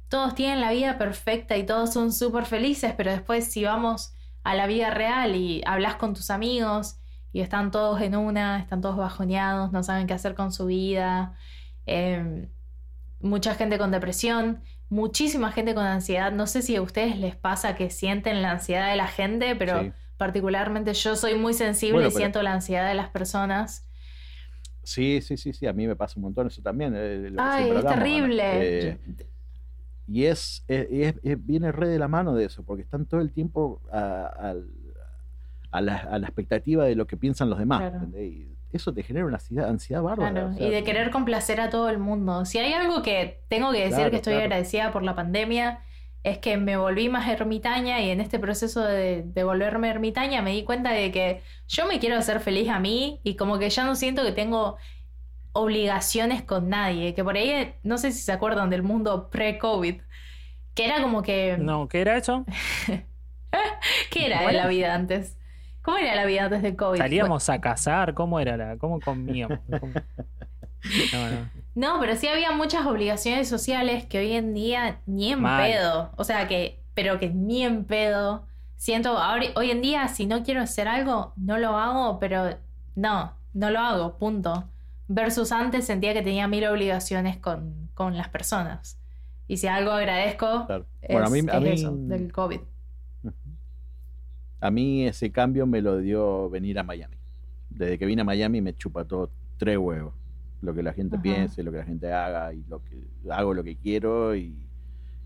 [0.09, 4.13] todos tienen la vida perfecta y todos son súper felices, pero después si vamos
[4.45, 6.99] a la vida real y hablas con tus amigos
[7.37, 11.35] y están todos en una, están todos bajoneados, no saben qué hacer con su vida,
[11.85, 12.49] eh,
[13.21, 16.33] mucha gente con depresión, muchísima gente con ansiedad.
[16.33, 19.83] No sé si a ustedes les pasa que sienten la ansiedad de la gente, pero
[19.83, 19.93] Sí.
[20.17, 23.87] particularmente yo soy muy sensible Bueno, y pero- siento la ansiedad de las personas.
[24.83, 26.95] Sí, sí, sí, sí, a mí me pasa un montón eso también.
[26.97, 28.43] eh, Ay, es terrible.
[28.45, 28.99] Eh,
[30.09, 33.21] y es, es- es- es- viene re de la mano de eso, porque están todo
[33.21, 34.71] el tiempo a, al-
[35.71, 37.81] a la, a la expectativa de lo que piensan los demás.
[37.81, 37.97] Claro.
[37.97, 38.33] ¿entendés?
[38.33, 40.31] Y eso te genera una ansiedad, ansiedad bárbara.
[40.33, 42.45] Claro, o sea, y de querer complacer a todo el mundo.
[42.45, 44.45] Si hay algo que tengo que decir Claro, que estoy claro.
[44.47, 45.81] agradecida por la pandemia,
[46.23, 50.51] es que me volví más ermitaña y en este proceso de, de volverme ermitaña me
[50.53, 53.85] di cuenta de que yo me quiero hacer feliz a mí y como que ya
[53.85, 54.77] no siento que tengo
[55.53, 60.03] obligaciones con nadie, que por ahí, no sé si se acuerdan del mundo pre-COVID,
[60.75, 61.57] que era como que...
[61.59, 62.45] No, ¿qué era eso?
[64.11, 64.65] ¿Qué era ¿Cómo de era?
[64.65, 65.37] la vida antes?
[65.87, 66.99] ¿Cómo era la vida antes del COVID?
[66.99, 68.77] Salíamos a cazar, ¿cómo era la?
[68.77, 69.61] ¿Cómo comíamos?
[69.81, 69.93] ¿Cómo?
[71.13, 71.51] No, no.
[71.77, 75.63] No, pero sí había muchas obligaciones sociales que hoy en día ni en Mal.
[75.71, 76.11] pedo.
[76.17, 78.47] O sea que, pero que ni en pedo.
[78.77, 82.57] Siento, ahora, hoy en día, si no quiero hacer algo, no lo hago, pero
[82.95, 84.65] no, no lo hago, punto.
[85.09, 88.99] Versus antes sentía que tenía mil obligaciones con, con las personas.
[89.47, 90.87] Y si algo agradezco, Claro.
[91.01, 92.61] es, Bueno, a mí, a es mí- eso, del COVID.
[94.61, 97.17] A mí ese cambio me lo dio venir a Miami.
[97.71, 100.15] Desde que vine a Miami me chupa todo tres huevos.
[100.63, 101.23] Lo que la gente Ajá.
[101.23, 104.57] piense, lo que la gente haga y lo que hago lo que quiero y,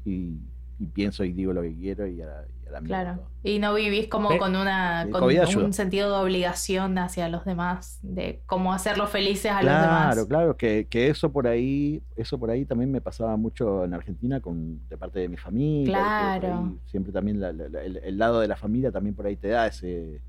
[0.05, 0.39] y,
[0.81, 3.23] y pienso y digo lo que quiero y a, la- y a la mierda Claro.
[3.43, 5.73] Y no vivís como con una El con un ayuda.
[5.73, 10.15] sentido de obligación hacia los demás, de cómo hacerlos felices a los demás.
[10.15, 13.93] Claro, claro, que, que eso por ahí, eso por ahí también me pasaba mucho en
[13.95, 15.93] Argentina con de parte de mi familia.
[16.41, 16.59] Claro.
[16.71, 19.37] ahí siempre también la- la- la- el, el lado de la familia también por ahí
[19.37, 20.21] te da ese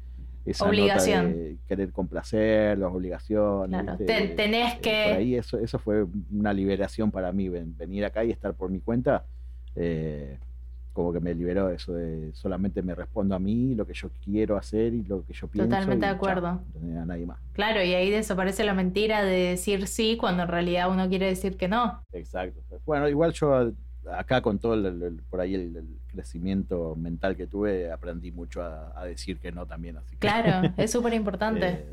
[0.43, 1.33] esa nota Obligación.
[1.33, 3.83] de querer complacer, las obligaciones.
[3.83, 7.77] Claro, te- tenés Eh, que- Por ahí eso, eso fue una liberación para mí, ven-
[7.77, 9.23] venir acá y estar por mi cuenta.
[9.75, 10.37] Eh,
[10.93, 14.57] como que me liberó eso de solamente me respondo a mí, lo que yo quiero
[14.57, 15.69] hacer y lo que yo pienso.
[15.69, 16.47] Totalmente de acuerdo.
[16.47, 17.39] a nadie más.
[17.53, 21.55] Claro, y ahí desaparece la mentira de decir sí cuando en realidad uno quiere decir
[21.55, 22.01] que no.
[22.11, 22.59] Exacto.
[22.85, 23.71] Bueno, igual yo
[24.11, 28.61] acá con todo el, el- por ahí el, el crecimiento mental que tuve, aprendí mucho
[28.61, 29.95] a, a decir que no también.
[29.97, 31.67] Así que, Claro, es súper importante.
[31.69, 31.85] eh,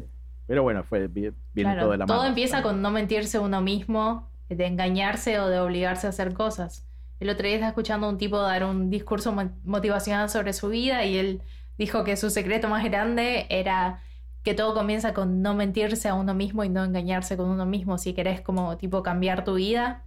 [0.49, 1.09] pero bueno, fue
[1.55, 2.25] Claro, todo de la mano.
[2.25, 6.85] empieza con no mentirse uno mismo, de engañarse o de obligarse a hacer cosas.
[7.21, 10.69] El otro día estaba escuchando a un tipo dar un discurso mo- motivacional sobre su
[10.69, 11.43] vida y él
[11.77, 14.03] dijo que su secreto más grande era
[14.43, 17.99] que todo comienza con no mentirse a uno mismo y no engañarse con uno mismo.
[17.99, 20.05] Si querés como tipo cambiar tu vida,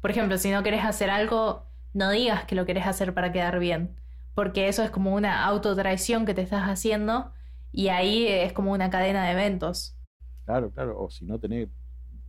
[0.00, 3.58] por ejemplo, si no querés hacer algo, no digas que lo querés hacer para quedar
[3.58, 3.96] bien,
[4.34, 7.32] porque eso es como una autotraición que te estás haciendo
[7.72, 9.96] y ahí es como una cadena de eventos.
[10.44, 10.98] Claro, claro.
[11.00, 11.68] O si no tenés,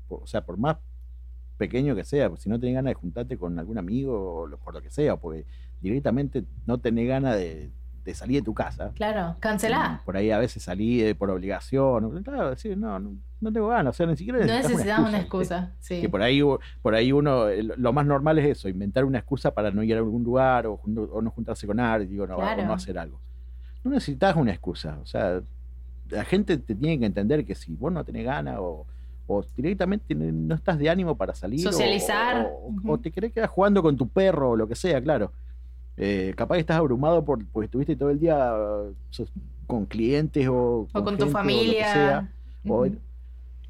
[0.07, 0.77] o sea, por más
[1.57, 4.57] pequeño que sea, pues, si no tenés ganas de juntarte con algún amigo o lo-
[4.57, 5.45] por lo que sea, porque
[5.81, 7.69] directamente no tenés ganas de,
[8.03, 8.91] de salir de tu casa.
[8.95, 10.01] Claro, cancelá.
[10.05, 12.21] Por ahí a veces salí eh, por obligación.
[12.23, 13.95] Claro, decir, no, no, no tengo ganas.
[13.95, 15.73] O sea, ni siquiera No necesitas una excusa.
[15.79, 16.01] Sí.
[16.01, 16.41] Que por ahí,
[16.81, 19.95] por ahí uno, eh, lo más normal es eso, inventar una excusa para no ir
[19.95, 23.19] a algún lugar o, o no juntarse con alguien, digo, no, o no hacer algo.
[23.83, 25.41] No necesitas una excusa, o sea,
[26.09, 28.85] la gente te tiene que entender que si vos no tenés ganas o,
[29.27, 32.45] o directamente no estás de ánimo para salir Socializar.
[32.45, 32.91] o, o- Ujú.
[32.91, 35.31] o te querés quedar jugando con tu perro o lo que sea, claro.
[35.97, 38.53] Eh, capaz que estás abrumado por, porque estuviste todo el día
[39.09, 39.31] sos-
[39.65, 41.39] con clientes o, o con gente tu o que sea.
[41.41, 42.31] familia.
[42.67, 42.87] O-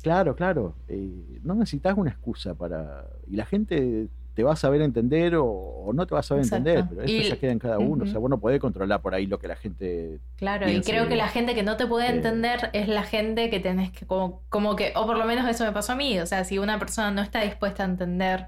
[0.02, 0.74] claro, claro.
[0.88, 3.06] eh, no necesitas una excusa para.
[3.28, 6.43] Y la gente te va a saber entender o, o no te va a saber
[6.43, 6.69] Exacto.
[6.69, 8.04] entender, pero eso Y- ya queda en cada uno.
[8.04, 10.19] O sea, vos no podés controlar por ahí lo que la gente.
[10.36, 13.50] Claro, y creo que la gente que no te puede eh, entender es la gente
[13.50, 16.19] que tenés que, como, como que, o por lo menos eso me pasó a mí,
[16.19, 18.48] o sea, si una persona no está dispuesta a entender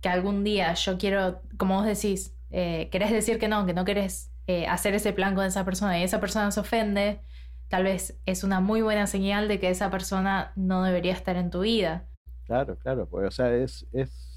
[0.00, 3.84] que algún día yo quiero, como vos decís, eh, querés decir que no, que no
[3.84, 7.20] querés eh, hacer ese plan con esa persona y esa persona se ofende,
[7.68, 11.50] tal vez es una muy buena señal de que esa persona no debería estar en
[11.50, 12.04] tu vida.
[12.46, 14.27] Claro, claro, pues, o sea, es, es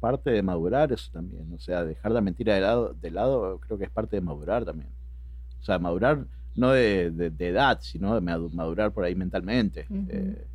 [0.00, 3.78] parte de madurar eso también, o sea, dejar la mentira de lado, de lado creo
[3.78, 4.90] que es parte de madurar también.
[5.60, 6.24] O sea, madurar
[6.56, 10.46] no de, de- de edad, sino de madu- madurar por ahí mentalmente, eh,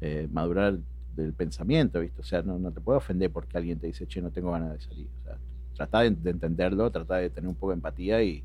[0.00, 0.78] eh, madurar
[1.14, 2.20] del pensamiento, ¿viste?
[2.22, 4.72] O sea, no, no te puede ofender porque alguien te dice, che, no tengo ganas
[4.72, 5.08] de salir.
[5.20, 5.38] O sea,
[5.76, 8.42] trata de, de entenderlo, trata de tener un poco de empatía y,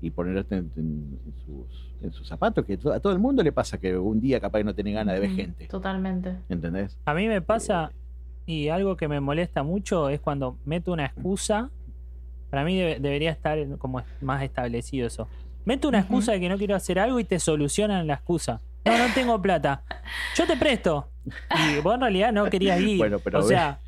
[0.00, 3.52] y ponerte en, en- en sus, en sus zapatos, que a todo el mundo le
[3.52, 6.36] pasa que un día capaz que no tiene ganas de ver gente, Totalmente.
[6.48, 6.96] ¿entendés?
[7.04, 7.96] A mí me pasa, Eh,
[8.48, 11.70] y algo que me molesta mucho es cuando meto una excusa.
[12.48, 15.28] Para mí debe- debería estar como más establecido eso.
[15.66, 18.62] Meto una excusa de que no quiero hacer algo y te solucionan la excusa.
[18.86, 19.82] No, no tengo plata.
[20.34, 21.10] Yo te presto.
[21.26, 22.96] Y vos en realidad no querías ir.
[22.96, 23.80] Bueno, pero o sea,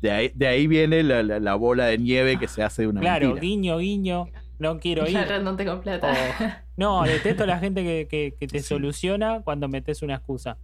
[0.00, 2.88] De ahí, de ahí viene la, la- la bola de nieve que se hace de
[2.88, 3.42] una claro, mentira.
[3.42, 4.26] guiño, guiño.
[4.58, 5.10] No quiero ir.
[5.12, 6.10] Claro, no tengo plata.
[6.10, 6.44] O-
[6.78, 8.64] no, detesto a la gente que, que- que te Sí.
[8.68, 10.56] soluciona cuando metes una excusa.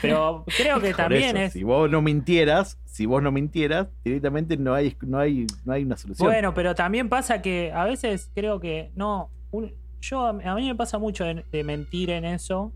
[0.00, 1.52] Pero creo que también eso, es.
[1.52, 5.84] Si vos no mintieras, si vos no mintieras, directamente no hay, no hay, no hay
[5.84, 6.28] una solución.
[6.28, 9.30] Bueno, pero también pasa que a veces creo que no.
[9.50, 12.72] un- yo a mí me pasa mucho de, de mentir en eso.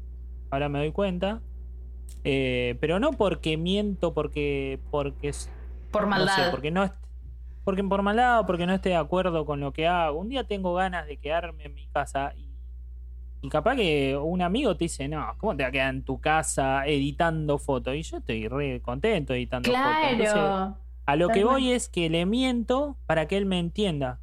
[0.51, 1.41] Ahora me doy cuenta.
[2.25, 5.51] eh, pero no porque miento, porque porque es-
[5.91, 6.35] Por no maldad.
[6.47, 6.93] sé, porque no
[7.65, 10.19] porque por maldad o porque no esté de acuerdo con lo que hago.
[10.19, 12.49] Un día tengo ganas de quedarme en mi casa y,
[13.43, 16.19] y capaz que un amigo te dice, no, ¿cómo te va a quedar en tu
[16.21, 17.95] casa editando fotos?
[17.97, 19.87] Y yo estoy re contento editando fotos.
[20.13, 20.77] Entonces, Claro.
[21.07, 24.21] a lo que voy es que le miento para que él me entienda.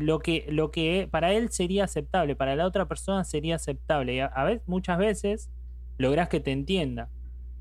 [0.00, 4.14] Lo que, lo que para él sería aceptable, para la otra persona sería aceptable.
[4.16, 5.50] Y a, a veces, muchas veces
[5.98, 7.08] lográs que te entienda.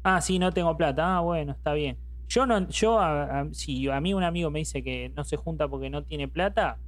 [0.04, 1.18] Ah, sí, no tengo plata.
[1.18, 1.98] Ah, bueno, está bien.
[2.28, 5.38] Yo no, yo a- a- si a mí un amigo me dice que no se
[5.38, 6.80] junta porque no tiene plata,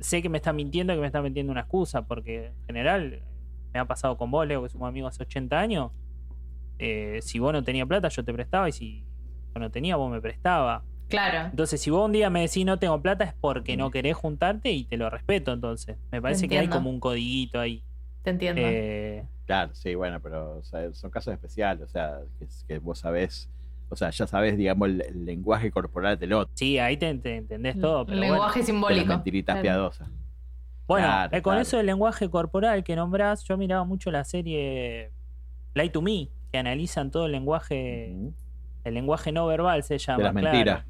[0.00, 3.22] sé que me está mintiendo, que me está metiendo una excusa, porque en general
[3.72, 5.92] me ha pasado con vos, Leo, que somos amigos hace 80 años.
[6.78, 9.04] eh, si vos no tenías plata, yo te prestaba, y si
[9.54, 10.84] yo no tenía, vos me prestaba.
[11.08, 11.48] Claro.
[11.50, 14.72] Entonces, si vos un día me decís no tengo plata, es porque no querés juntarte
[14.72, 15.52] y te lo respeto.
[15.52, 17.82] Entonces, me parece que hay como un codiguito ahí.
[18.22, 18.60] Te entiendo.
[18.64, 22.98] Eh, Claro, sí, bueno, pero o sea, son casos especiales, o sea, que, que vos
[22.98, 23.48] sabés,
[23.88, 27.36] o sea, ya sabés, digamos, el, el lenguaje corporal del otro, sí, ahí te, te
[27.36, 28.04] entendés todo.
[28.06, 28.32] Pero bueno.
[28.34, 29.06] Lenguaje las simbólico.
[29.06, 29.62] mentiritas Claro.
[29.62, 30.10] piadosas.
[30.88, 31.62] Bueno, Claro, eh, con claro.
[31.62, 35.10] eso del lenguaje corporal que nombrás, yo miraba mucho la serie
[35.74, 38.14] Lie to Me, que analizan todo el lenguaje,
[38.84, 40.18] el lenguaje no verbal se llama.
[40.18, 40.84] De las mentiras.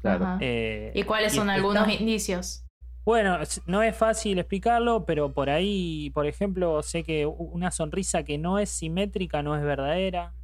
[0.00, 0.36] Claro.
[0.40, 2.64] Eh, ¿Y cuáles y son está- algunos indicios?
[3.04, 8.38] Bueno, no es fácil explicarlo, pero por ahí, por ejemplo, sé que una sonrisa que
[8.38, 10.34] no es simétrica no es verdadera.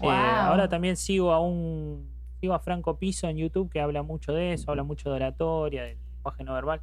[0.00, 2.08] Eh, ahora también sigo a un
[2.40, 5.82] sigo a Franco Piso en YouTube que habla mucho de eso, habla mucho de oratoria,
[5.82, 6.80] del lenguaje no verbal.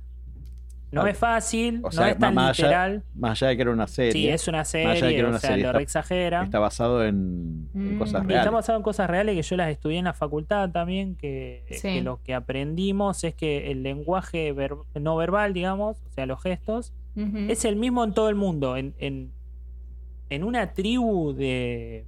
[0.91, 3.03] No es fácil, o sea, no es tan más allá- literal.
[3.15, 5.27] Más allá de que era una serie, Sí, es una allá de que serie, era
[5.27, 6.43] o una sea, serie, lo está- reexagera.
[6.43, 7.99] está basado en, en Mm.
[7.99, 8.37] cosas Y reales.
[8.45, 11.81] está basado en cosas reales que yo las estudié en la facultad también, que, Sí.
[11.95, 16.41] que lo que aprendimos es que el lenguaje ver- no verbal, digamos, o sea, los
[16.41, 18.75] gestos, es el mismo en todo el mundo.
[18.77, 19.31] En, en,
[20.29, 22.05] en una tribu de.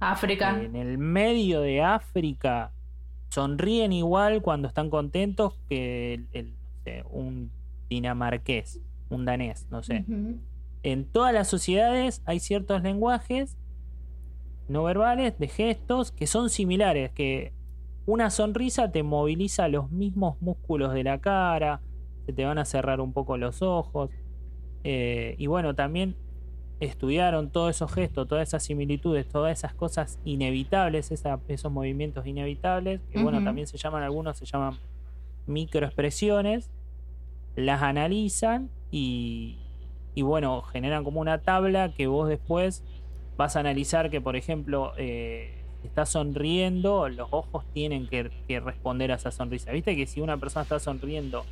[0.00, 0.60] África.
[0.62, 2.72] en el medio de África,
[3.30, 7.50] sonríen igual cuando están contentos que el- el, no sé, un
[7.90, 8.80] dinamarqués,
[9.10, 10.04] un danés, no sé.
[10.82, 13.56] En todas las sociedades hay ciertos lenguajes
[14.68, 17.52] no verbales de gestos que son similares, que
[18.06, 21.80] una sonrisa te moviliza los mismos músculos de la cara,
[22.26, 24.10] se te van a cerrar un poco los ojos.
[24.84, 26.14] eh, y bueno, también
[26.80, 33.00] estudiaron todos esos gestos, todas esas similitudes, todas esas cosas inevitables, esa- esos movimientos inevitables,
[33.10, 34.74] que bueno, también se llaman, algunos se llaman
[35.46, 36.70] microexpresiones,
[37.56, 39.58] las analizan y,
[40.14, 42.84] y bueno, generan como una tabla que vos después
[43.36, 48.60] vas a analizar que, por ejemplo, eh, si estás sonriendo, los ojos tienen que, que
[48.60, 49.72] responder a esa sonrisa.
[49.72, 51.44] Viste que si una persona está sonriendo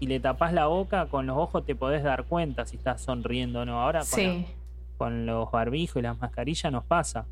[0.00, 3.60] y le tapas la boca, con los ojos te podés dar cuenta si estás sonriendo
[3.60, 3.80] o no.
[3.82, 4.26] Ahora con, Sí.
[4.26, 4.59] la-
[5.00, 7.24] con los barbijos y las mascarillas nos pasa.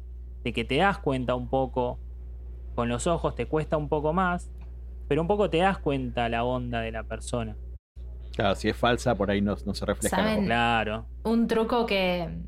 [0.42, 1.98] De que te das cuenta un poco,
[2.74, 4.50] con los ojos te cuesta un poco más,
[5.06, 7.58] pero un poco te das cuenta la onda de la persona.
[8.34, 10.16] Claro, si es falsa, por ahí no, no se refleja.
[10.16, 10.46] ¿Saben?
[10.46, 11.04] Claro.
[11.24, 12.38] Un truco que,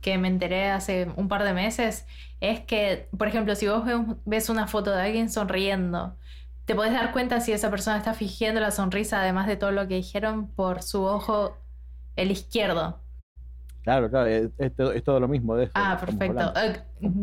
[0.00, 2.06] que me enteré hace un par de meses
[2.38, 6.16] es que, por ejemplo, si vos ve- ves una foto de alguien sonriendo,
[6.64, 9.88] te podés dar cuenta si esa persona está fingiendo la sonrisa, además de todo lo
[9.88, 11.56] que dijeron, por su ojo,
[12.14, 13.00] el izquierdo.
[13.82, 15.72] Claro, claro, es, es todo, es todo lo mismo de eso.
[15.74, 16.52] Ah, perfecto.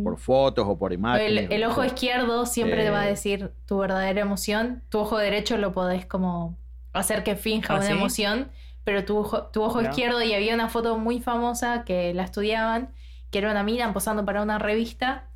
[0.04, 1.50] Por, fotos o por imágenes.
[1.52, 4.84] el ojo izquierdo siempre te va a Eh, decir tu verdadera emoción.
[4.89, 6.58] Tu ojo derecho lo podés como
[6.93, 7.91] hacer que finja ¿Ah, una sí?
[7.91, 8.52] emoción,
[8.84, 12.93] pero tu ojo, tu ojo izquierdo, y había una foto muy famosa que la estudiaban,
[13.32, 15.28] que era una mina posando para una revista.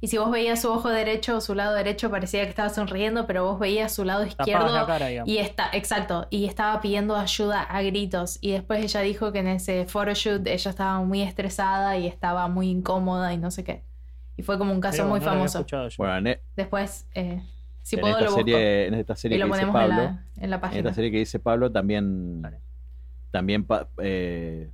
[0.00, 3.44] Y si vos veías su ojo derecho, su lado derecho parecía que estaba sonriendo, pero
[3.44, 5.28] vos veías su lado izquierdo la cara, digamos.
[5.28, 8.38] y está, exacto, y estaba pidiendo ayuda a gritos.
[8.40, 12.68] Y después ella dijo que en ese photoshoot ella estaba muy estresada y estaba muy
[12.70, 13.82] incómoda y no sé qué.
[14.36, 15.66] Y fue como un caso muy no famoso.
[15.98, 17.42] Bueno, en, e- Después, eh,
[17.82, 18.44] si en puedo, esta lo busco.
[18.44, 20.60] serie, en esta serie y lo que dice ponemos en Pablo, la, en la en
[20.60, 20.78] página.
[20.80, 22.42] esta serie que dice Pablo también,
[23.32, 23.66] también
[24.00, 24.70] eh,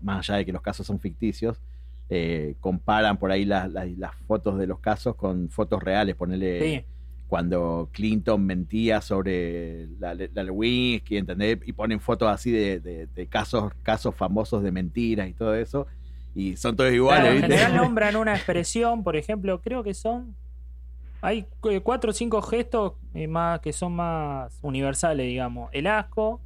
[0.00, 1.60] más allá de que los casos son ficticios,
[2.10, 6.14] eh, comparan por ahí las, las- las fotos de los casos con fotos reales.
[6.14, 6.84] Ponerle Sí,
[7.28, 11.58] cuando Clinton mentía sobre la, la Lewinsky, ¿entendés?
[11.66, 15.86] Y ponen fotos así de, de- de casos, casos famosos de mentiras y todo eso.
[16.34, 20.36] Y son todos iguales, Claro, en general nombran una expresión, por ejemplo, creo que son.
[21.22, 25.70] Hay cu- cuatro o cinco gestos eh, más que son más universales, digamos.
[25.72, 26.40] El asco,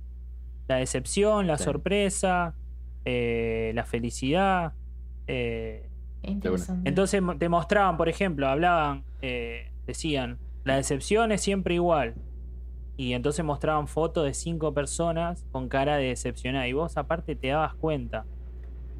[0.68, 1.64] la decepción, la Sí.
[1.64, 2.54] sorpresa,
[3.04, 4.72] eh, la felicidad.
[5.28, 5.88] Eh,
[6.22, 6.88] interesante.
[6.88, 12.14] entonces te mostraban, por ejemplo, hablaban, eh, decían, la decepción es siempre igual.
[12.96, 16.66] Y entonces mostraban fotos de cinco personas con cara de decepcionada.
[16.66, 18.26] Y vos aparte te dabas cuenta.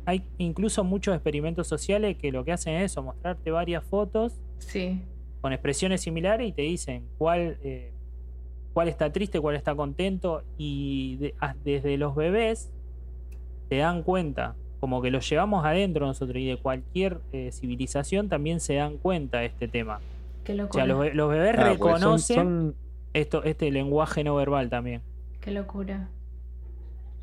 [0.07, 5.03] Hay incluso muchos experimentos sociales que lo que hacen es eso, mostrarte varias fotos Sí.
[5.41, 7.93] con expresiones similares y te dicen cuál, eh,
[8.73, 10.45] cuál está triste, cuál está contento.
[10.57, 12.71] Y de- a- desde los bebés
[13.69, 18.61] te dan cuenta, como que lo llevamos adentro nosotros y de cualquier eh, civilización también
[18.61, 20.01] se dan cuenta de este tema.
[20.45, 20.85] Qué O locura.
[20.85, 22.75] sea, los, be- los bebés Ah, son- reconocen son-
[23.13, 25.03] esto, este lenguaje no verbal también.
[25.41, 26.09] Qué locura.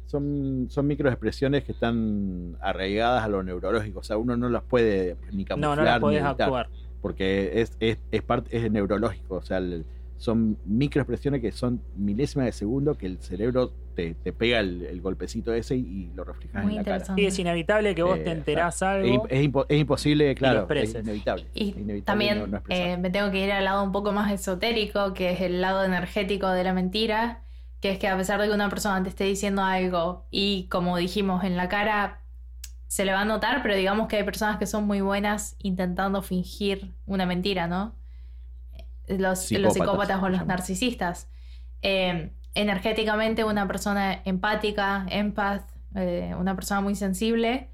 [0.07, 3.99] son, son microexpresiones que están arraigadas a lo neurológico.
[3.99, 6.69] O sea, uno no las puede ni No, camuflar no las ni podés evitar, actuar.
[7.01, 9.35] Porque es, es, es, parte, es neurológico.
[9.35, 9.85] O sea, el-
[10.17, 15.01] son microexpresiones que son milésimas de segundo que el cerebro te, te pega el, el
[15.01, 16.95] golpecito ese y, y lo reflejas Muy en la cara.
[16.97, 17.21] interesante.
[17.21, 19.27] Sí, es inevitable que vos Eh, te enterás Es, algo.
[19.29, 21.03] es impo- es imposible, claro, es expreses.
[21.03, 21.45] inevitable.
[21.53, 22.87] Y es inevitable también no- no expresar.
[22.87, 25.83] eh, me tengo que ir al lado un poco más esotérico, que es el lado
[25.83, 27.43] energético de la mentira,
[27.81, 30.97] que es que a pesar de que una persona te esté diciendo algo y como
[30.97, 32.21] dijimos en la cara
[32.87, 36.21] se le va a notar, pero digamos que hay personas que son muy buenas intentando
[36.21, 37.95] fingir una mentira, ¿no?
[39.07, 41.29] Los, los Psicópatas, o los narcisistas.
[41.81, 47.69] Eh, energéticamente una persona empática, empath, eh, una persona muy sensible,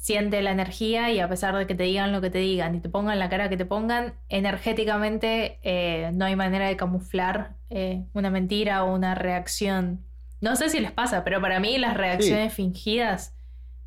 [0.00, 2.80] siente la energía y a pesar de que te digan lo que te digan y
[2.80, 8.04] te pongan la cara que te pongan, energéticamente eh, no hay manera de camuflar eh,
[8.12, 10.04] una mentira o una reacción.
[10.40, 13.36] No sé si les pasa, pero para mí las reacciones fingidas,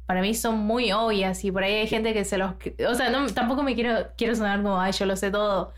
[0.06, 2.54] para mí son muy obvias y por ahí hay gente que se los...
[2.88, 5.74] O sea, no, tampoco me quiero, quiero sonar como, ay, yo lo sé todo,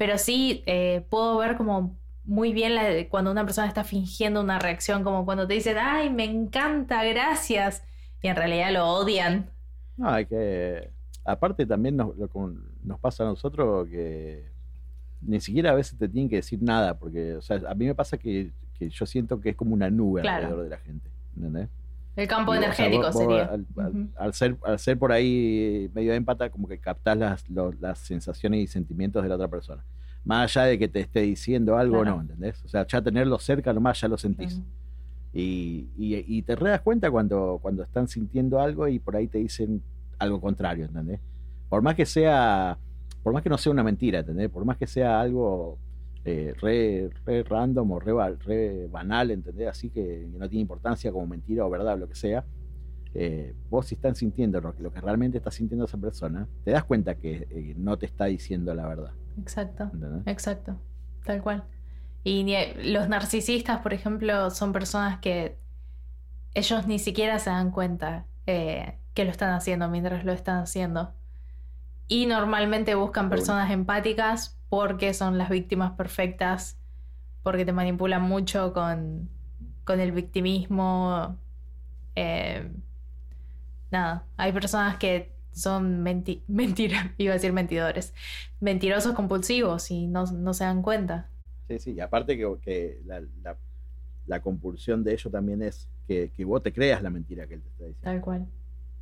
[0.00, 4.58] pero sí eh, puedo ver como muy bien la cuando una persona está fingiendo una
[4.58, 7.84] reacción, como cuando te dicen, ay, me encanta, gracias,
[8.22, 9.50] y en realidad lo odian.
[9.98, 10.90] No, hay que.
[11.22, 12.30] Aparte, también nos, lo
[12.82, 14.46] nos pasa a nosotros que
[15.20, 17.94] ni siquiera a veces te tienen que decir nada, porque, o sea, a mí me
[17.94, 20.46] pasa que, que yo siento que es como una nube Claro.
[20.46, 21.10] alrededor de la gente.
[21.36, 21.68] ¿Entendés?
[22.16, 23.50] El campo Y, o sea, energético vos sería.
[24.16, 28.60] Al, ser, al ser por ahí medio empata, como que captás las, lo- las sensaciones
[28.60, 29.84] y sentimientos de la otra persona.
[30.24, 32.62] Más allá de que te esté diciendo algo o no, ¿entendés?
[32.64, 34.60] O sea, ya tenerlo cerca nomás ya lo sentís.
[35.32, 35.88] Y-
[36.26, 39.80] y te re das cuenta cuando, cuando están sintiendo algo y por ahí te dicen
[40.18, 41.20] algo contrario, ¿entendés?
[41.68, 42.76] Por más que sea,
[43.22, 44.50] por más que no sea una mentira, ¿entendés?
[44.50, 45.78] Por más que sea algo
[46.24, 49.68] eh, re, re random o re, re banal, ¿entendés?
[49.68, 52.44] Así que no tiene importancia como mentira o verdad o lo que sea.
[53.14, 56.70] eh, vos si están sintiendo lo que, lo que realmente está sintiendo esa persona, te
[56.72, 59.12] das cuenta que eh, no te está diciendo la verdad.
[59.36, 60.26] Exacto, ¿entendés?
[60.26, 60.80] exacto,
[61.24, 61.64] tal cual.
[62.24, 62.54] Y ni-
[62.92, 65.58] los narcisistas, por ejemplo, son personas que
[66.54, 71.14] ellos ni siquiera se dan cuenta eh, que lo están haciendo mientras lo están haciendo.
[72.08, 76.80] Y normalmente buscan personas empáticas porque son las víctimas perfectas,
[77.42, 79.30] porque te manipulan mucho con,
[79.84, 81.38] con el victimismo.
[82.16, 82.70] eh,
[83.90, 88.14] nada, hay personas que son menti mentira, iba a decir mentidores,
[88.60, 91.30] mentirosos compulsivos y no, no se dan cuenta.
[91.68, 93.58] Sí, sí, y aparte que, que la, la-
[94.26, 97.62] la compulsión de ello también es que, que vos te creas la mentira que él
[97.62, 98.02] te está diciendo.
[98.02, 98.46] Tal cual.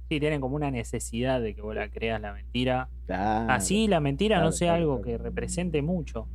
[0.09, 2.89] Sí, tienen como una necesidad de que vos la creas la mentira.
[3.07, 3.53] Claro.
[3.53, 6.29] Así la mentira no sea claro, algo que represente mucho.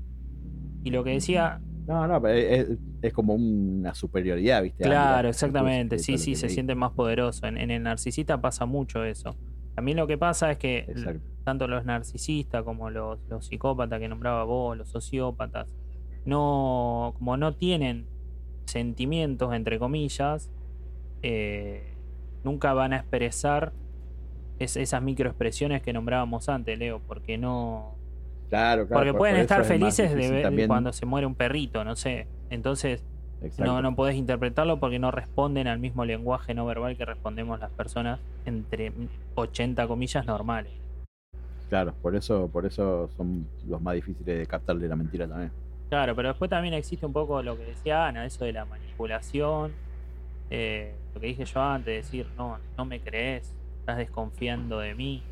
[0.84, 2.68] Y lo que decía, No, no, pero es,
[3.02, 4.84] es como una superioridad, ¿viste?
[4.84, 5.98] Claro, exactamente.
[6.00, 7.48] Sí, sí, se siente más poderoso.
[7.48, 9.36] En, en el narcisista pasa mucho eso.
[9.76, 11.26] También lo que pasa es que Exacto.
[11.44, 15.74] tanto los narcisistas como los, los psicópatas que nombraba vos, los sociópatas,
[16.26, 18.06] no, como no tienen
[18.66, 20.52] sentimientos, entre comillas,
[21.22, 21.93] eh,
[22.44, 23.72] nunca van a expresar
[24.60, 27.96] es- esas microexpresiones que nombrábamos antes, Leo, porque no,
[28.50, 29.00] Claro, claro.
[29.00, 31.84] porque por- pueden por estar es felices de ver también- cuando se muere un perrito,
[31.84, 32.28] no sé.
[32.50, 33.04] Entonces,
[33.41, 33.66] Exacto.
[33.66, 37.72] no, no podés interpretarlo porque no responden al mismo lenguaje no verbal que respondemos las
[37.72, 38.94] personas entre
[39.36, 40.72] 80 comillas normales.
[41.70, 45.52] Claro, por eso, por eso son los más difíciles de captarle la mentira también.
[45.89, 49.72] Claro, pero después también existe un poco lo que decía Ana, eso de la manipulación,
[50.50, 55.24] eh, lo que dije yo antes, decir, no, no me crees, estás desconfiando de mí,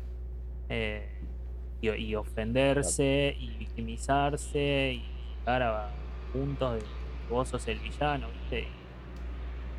[0.68, 1.08] eh,
[1.80, 5.04] y, y ofenderse y victimizarse y
[5.38, 5.90] llegar a
[6.32, 8.68] puntos de que vos sos el villano, ¿viste?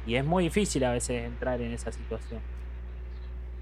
[0.05, 2.41] Y es muy difícil a veces entrar en esa situación.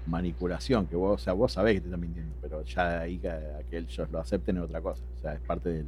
[0.06, 3.30] Manipulación, que vos, o sea, vos sabés que te están mintiendo, pero ya ahí que,
[3.30, 5.02] a que ellos lo acepten es otra cosa.
[5.16, 5.86] O sea, es parte del,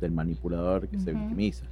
[0.00, 1.66] del manipulador que se victimiza.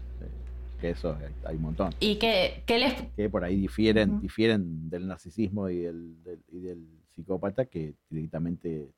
[0.77, 1.95] Eh, Que eso hay, hay un montón.
[2.01, 4.21] ¿Y qué, qué les Que por ahí difieren, Ujú.
[4.21, 8.91] difieren del narcisismo y del, del- y del psicópata que directamente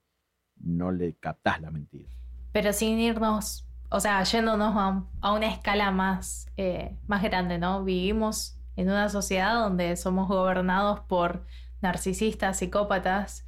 [0.60, 2.08] no le captás la mentira.
[2.52, 7.84] Pero sin irnos, o sea, yéndonos a, a una escala más, eh, más grande, ¿no?
[7.84, 11.44] Vivimos en una sociedad donde somos gobernados por
[11.82, 13.46] narcisistas, psicópatas.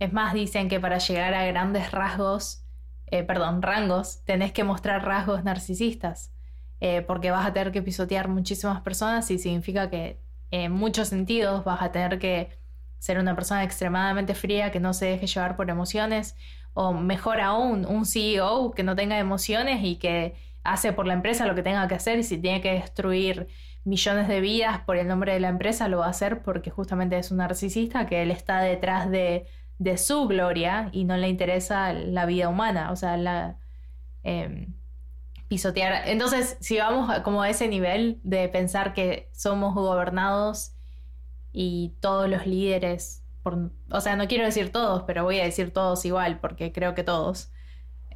[0.00, 2.64] Es más, dicen que para llegar a grandes rasgos,
[3.06, 6.32] eh, perdón, rangos, tenés que mostrar rasgos narcisistas,
[6.80, 10.20] eh, porque vas a tener que pisotear muchísimas personas y significa que
[10.50, 12.58] en muchos sentidos vas a tener que
[12.98, 16.36] ser una persona extremadamente fría que no se deje llevar por emociones
[16.74, 21.46] o mejor aún, un CEO que no tenga emociones y que hace por la empresa
[21.46, 23.48] lo que tenga que hacer y si tiene que destruir
[23.84, 27.18] millones de vidas por el nombre de la empresa, lo va a hacer porque justamente
[27.18, 29.46] es un narcisista que él está detrás de,
[29.78, 33.58] de su gloria y no le interesa la vida humana, o sea, la
[34.22, 34.74] em,
[35.48, 36.08] pisotear.
[36.08, 40.72] Entonces, si vamos a, como a ese nivel de pensar que somos gobernados
[41.52, 45.72] y todos los líderes, por, o sea, no quiero decir todos, pero voy a decir
[45.72, 47.50] todos igual, porque creo que todos.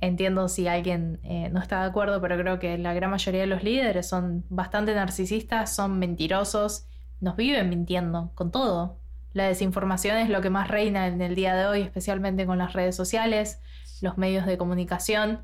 [0.01, 3.47] Entiendo si alguien eh, no está de acuerdo, pero creo que la gran mayoría de
[3.47, 6.87] los líderes son bastante narcisistas, son mentirosos,
[7.21, 8.99] nos viven mintiendo con todo.
[9.33, 12.75] La desinformación es lo que más reina en el día de hoy, especialmente con las
[12.75, 13.61] redes sociales,
[14.01, 15.41] los medios de comunicación.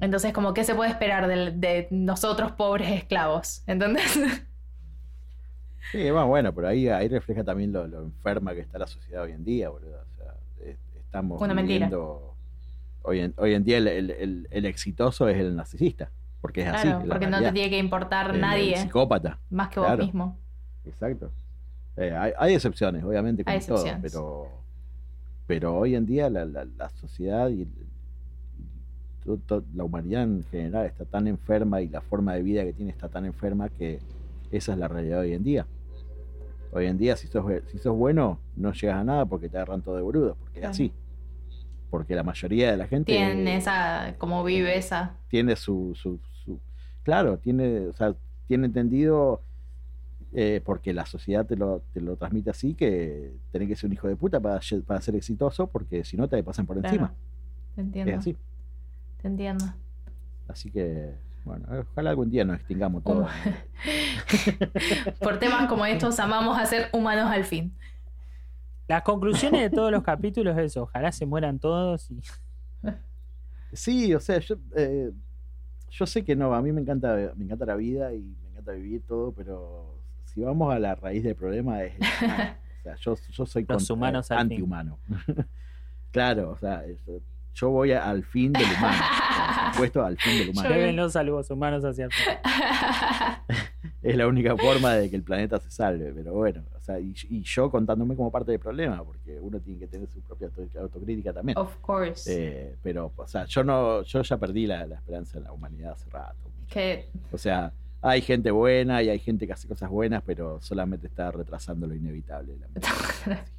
[0.00, 3.62] Entonces, como, ¿qué se puede esperar de, de nosotros pobres esclavos?
[3.66, 4.18] ¿Entendés?
[5.92, 9.22] Sí, bueno, bueno, pero ahí, ahí refleja también lo, lo enferma que está la sociedad
[9.22, 9.96] hoy en día, boludo.
[10.02, 10.34] O sea,
[10.66, 12.34] es- estamos Una viviendo-
[13.02, 16.10] Hoy en, hoy en día el, el- el- el exitoso es el narcisista,
[16.42, 16.88] porque es así.
[16.88, 19.96] Claro, la porque no te tiene que importar El- el nadie psicópata, más que vos
[19.98, 20.36] mismo.
[20.84, 21.32] exacto.
[21.96, 24.48] Eh, hay, hay excepciones, obviamente, como Hay todo, pero,
[25.46, 27.62] pero hoy en día la, la- la sociedad y,
[29.74, 33.08] la humanidad en general está tan enferma y la forma de vida que tiene está
[33.08, 34.00] tan enferma que
[34.50, 35.66] esa es la realidad hoy en día.
[36.70, 39.82] Hoy en día, si sos, si sos bueno, no llegas a nada porque te agarran
[39.82, 40.70] todo de brudo, porque Claro.
[40.72, 40.92] es así.
[41.90, 45.14] Porque la mayoría de la gente Tienen esa, como vive esa.
[45.28, 46.60] tiene su, su, su-
[47.02, 48.14] claro, tiene, o sea,
[48.46, 49.42] tiene entendido
[50.32, 53.94] eh, porque la sociedad te lo, te lo transmite así que tenés que ser un
[53.94, 57.14] hijo de puta para, para ser exitoso porque si no te pasan por Claro, encima.
[57.74, 58.18] Te Es entiendo.
[58.20, 58.36] así.
[59.20, 59.64] Te entiendo.
[60.48, 61.14] Así que,
[61.44, 63.28] bueno, ojalá algún día nos extingamos todos.
[65.20, 67.72] Por temas como estos, amamos a ser humanos al fin.
[68.86, 72.20] Las conclusiones de todos los capítulos es eso, ojalá se mueran todos y
[73.72, 75.12] Sí, o sea, yo, eh,
[75.90, 78.72] yo sé que no, a mí me encanta, me encanta la vida y me encanta
[78.72, 79.94] vivir todo, pero
[80.24, 82.00] si vamos a la raíz del problema es el.
[82.78, 83.66] O sea, yo, yo soy
[84.30, 84.98] antihumano.
[86.12, 87.20] claro, o sea, eso-
[87.60, 89.02] yo voy a- al fin del humano.
[89.64, 90.68] por supuesto, al fin del humano.
[90.68, 92.24] Yo- deben los saludos humanos hacia el fin.
[94.02, 97.14] Es la única forma de que el planeta se salve, pero bueno, o sea, y,
[97.30, 100.80] y yo contándome como parte del problema, porque uno tiene que tener su propia auto-
[100.80, 101.58] autocrítica también.
[101.58, 102.24] of course.
[102.32, 105.92] Eh, pero, o sea, yo no, yo ya perdí la, la esperanza en la humanidad
[105.92, 106.36] hace rato.
[106.68, 111.06] Que O sea, hay gente buena y hay gente que hace cosas buenas, pero solamente
[111.08, 112.54] está retrasando lo inevitable.
[112.60, 113.52] lamentablemente.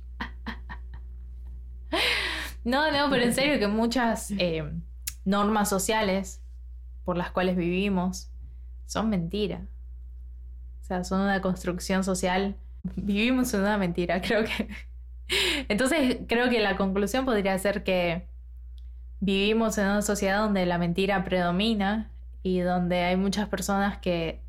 [2.63, 4.63] No, no, pero en serio que muchas eh,
[5.25, 6.41] normas sociales
[7.05, 8.29] por las cuales vivimos
[8.85, 9.61] son mentira.
[10.81, 12.55] O sea, son una construcción social.
[12.95, 14.69] Vivimos en una mentira, creo que.
[15.69, 18.27] Entonces, creo que la conclusión podría ser que
[19.19, 22.09] vivimos en una sociedad donde la mentira predomina
[22.41, 24.41] y donde hay muchas personas que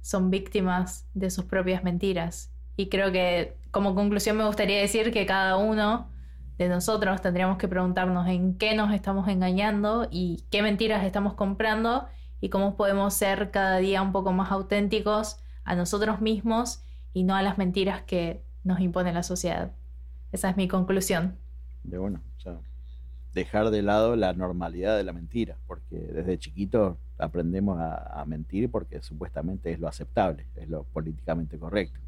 [0.00, 2.50] son víctimas de sus propias mentiras.
[2.76, 6.08] Y creo que como conclusión me gustaría decir que cada uno
[6.58, 12.08] de nosotros tendríamos que preguntarnos en qué nos estamos engañando y qué mentiras estamos comprando
[12.40, 16.82] y cómo podemos ser cada día un poco más auténticos a nosotros mismos
[17.12, 19.72] y no a las mentiras que nos impone la sociedad.
[20.32, 21.36] Esa es mi conclusión.
[21.84, 22.20] De bueno,
[23.34, 29.00] dejar de lado la normalidad de la mentira, porque desde chiquito aprendemos a, mentir porque
[29.00, 31.98] supuestamente es lo aceptable, es lo políticamente correcto.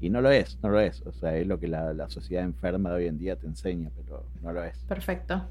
[0.00, 1.02] Y no lo es, no lo es.
[1.06, 4.24] O sea, es lo que la, sociedad enferma de hoy en día te enseña, pero
[4.42, 4.78] no lo es.
[4.84, 5.48] Perfecto.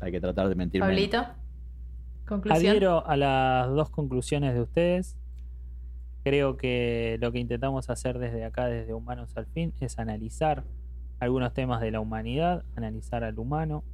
[0.00, 1.26] Hay que tratar de mentir Pablito,
[2.26, 2.70] conclusión.
[2.70, 5.16] Adhiero a las dos conclusiones de ustedes.
[6.22, 10.64] Creo que lo que intentamos hacer desde acá, desde Humanos al Fin, es analizar
[11.18, 13.84] algunos temas de la humanidad, analizar al humano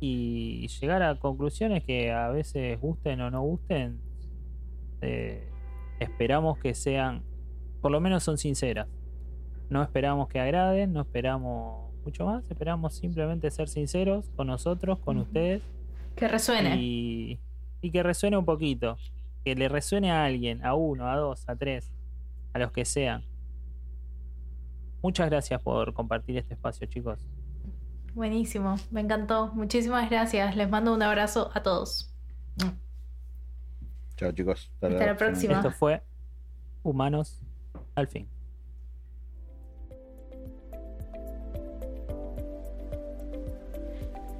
[0.00, 4.00] y llegar a conclusiones que a veces gusten o no gusten.
[5.00, 5.48] Eh,
[6.00, 7.22] esperamos que sean,
[7.80, 8.88] por lo menos son sinceras.
[9.70, 15.18] No esperamos que agraden, no esperamos mucho más, esperamos simplemente ser sinceros con nosotros, con
[15.18, 15.62] ustedes.
[16.16, 16.76] Que resuene.
[16.76, 17.38] Y,
[17.82, 18.96] y que resuene un poquito
[19.44, 21.90] que le resuene a alguien, a uno, a dos, a tres,
[22.52, 23.24] a los que sean.
[25.02, 27.24] Muchas gracias por compartir este espacio, chicos.
[28.14, 29.52] Buenísimo, me encantó.
[29.54, 30.56] Muchísimas gracias.
[30.56, 32.12] Les mando un abrazo a todos.
[34.16, 34.72] Chao, chicos.
[34.80, 35.54] Hasta, la próxima.
[35.54, 36.02] Esto fue
[36.82, 37.40] Humanos
[37.94, 38.28] al fin.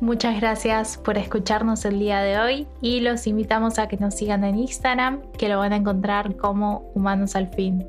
[0.00, 4.44] Muchas gracias por escucharnos el día de hoy y los invitamos a que nos sigan
[4.44, 7.84] en Instagram, que lo van a encontrar como Humanos al Fin.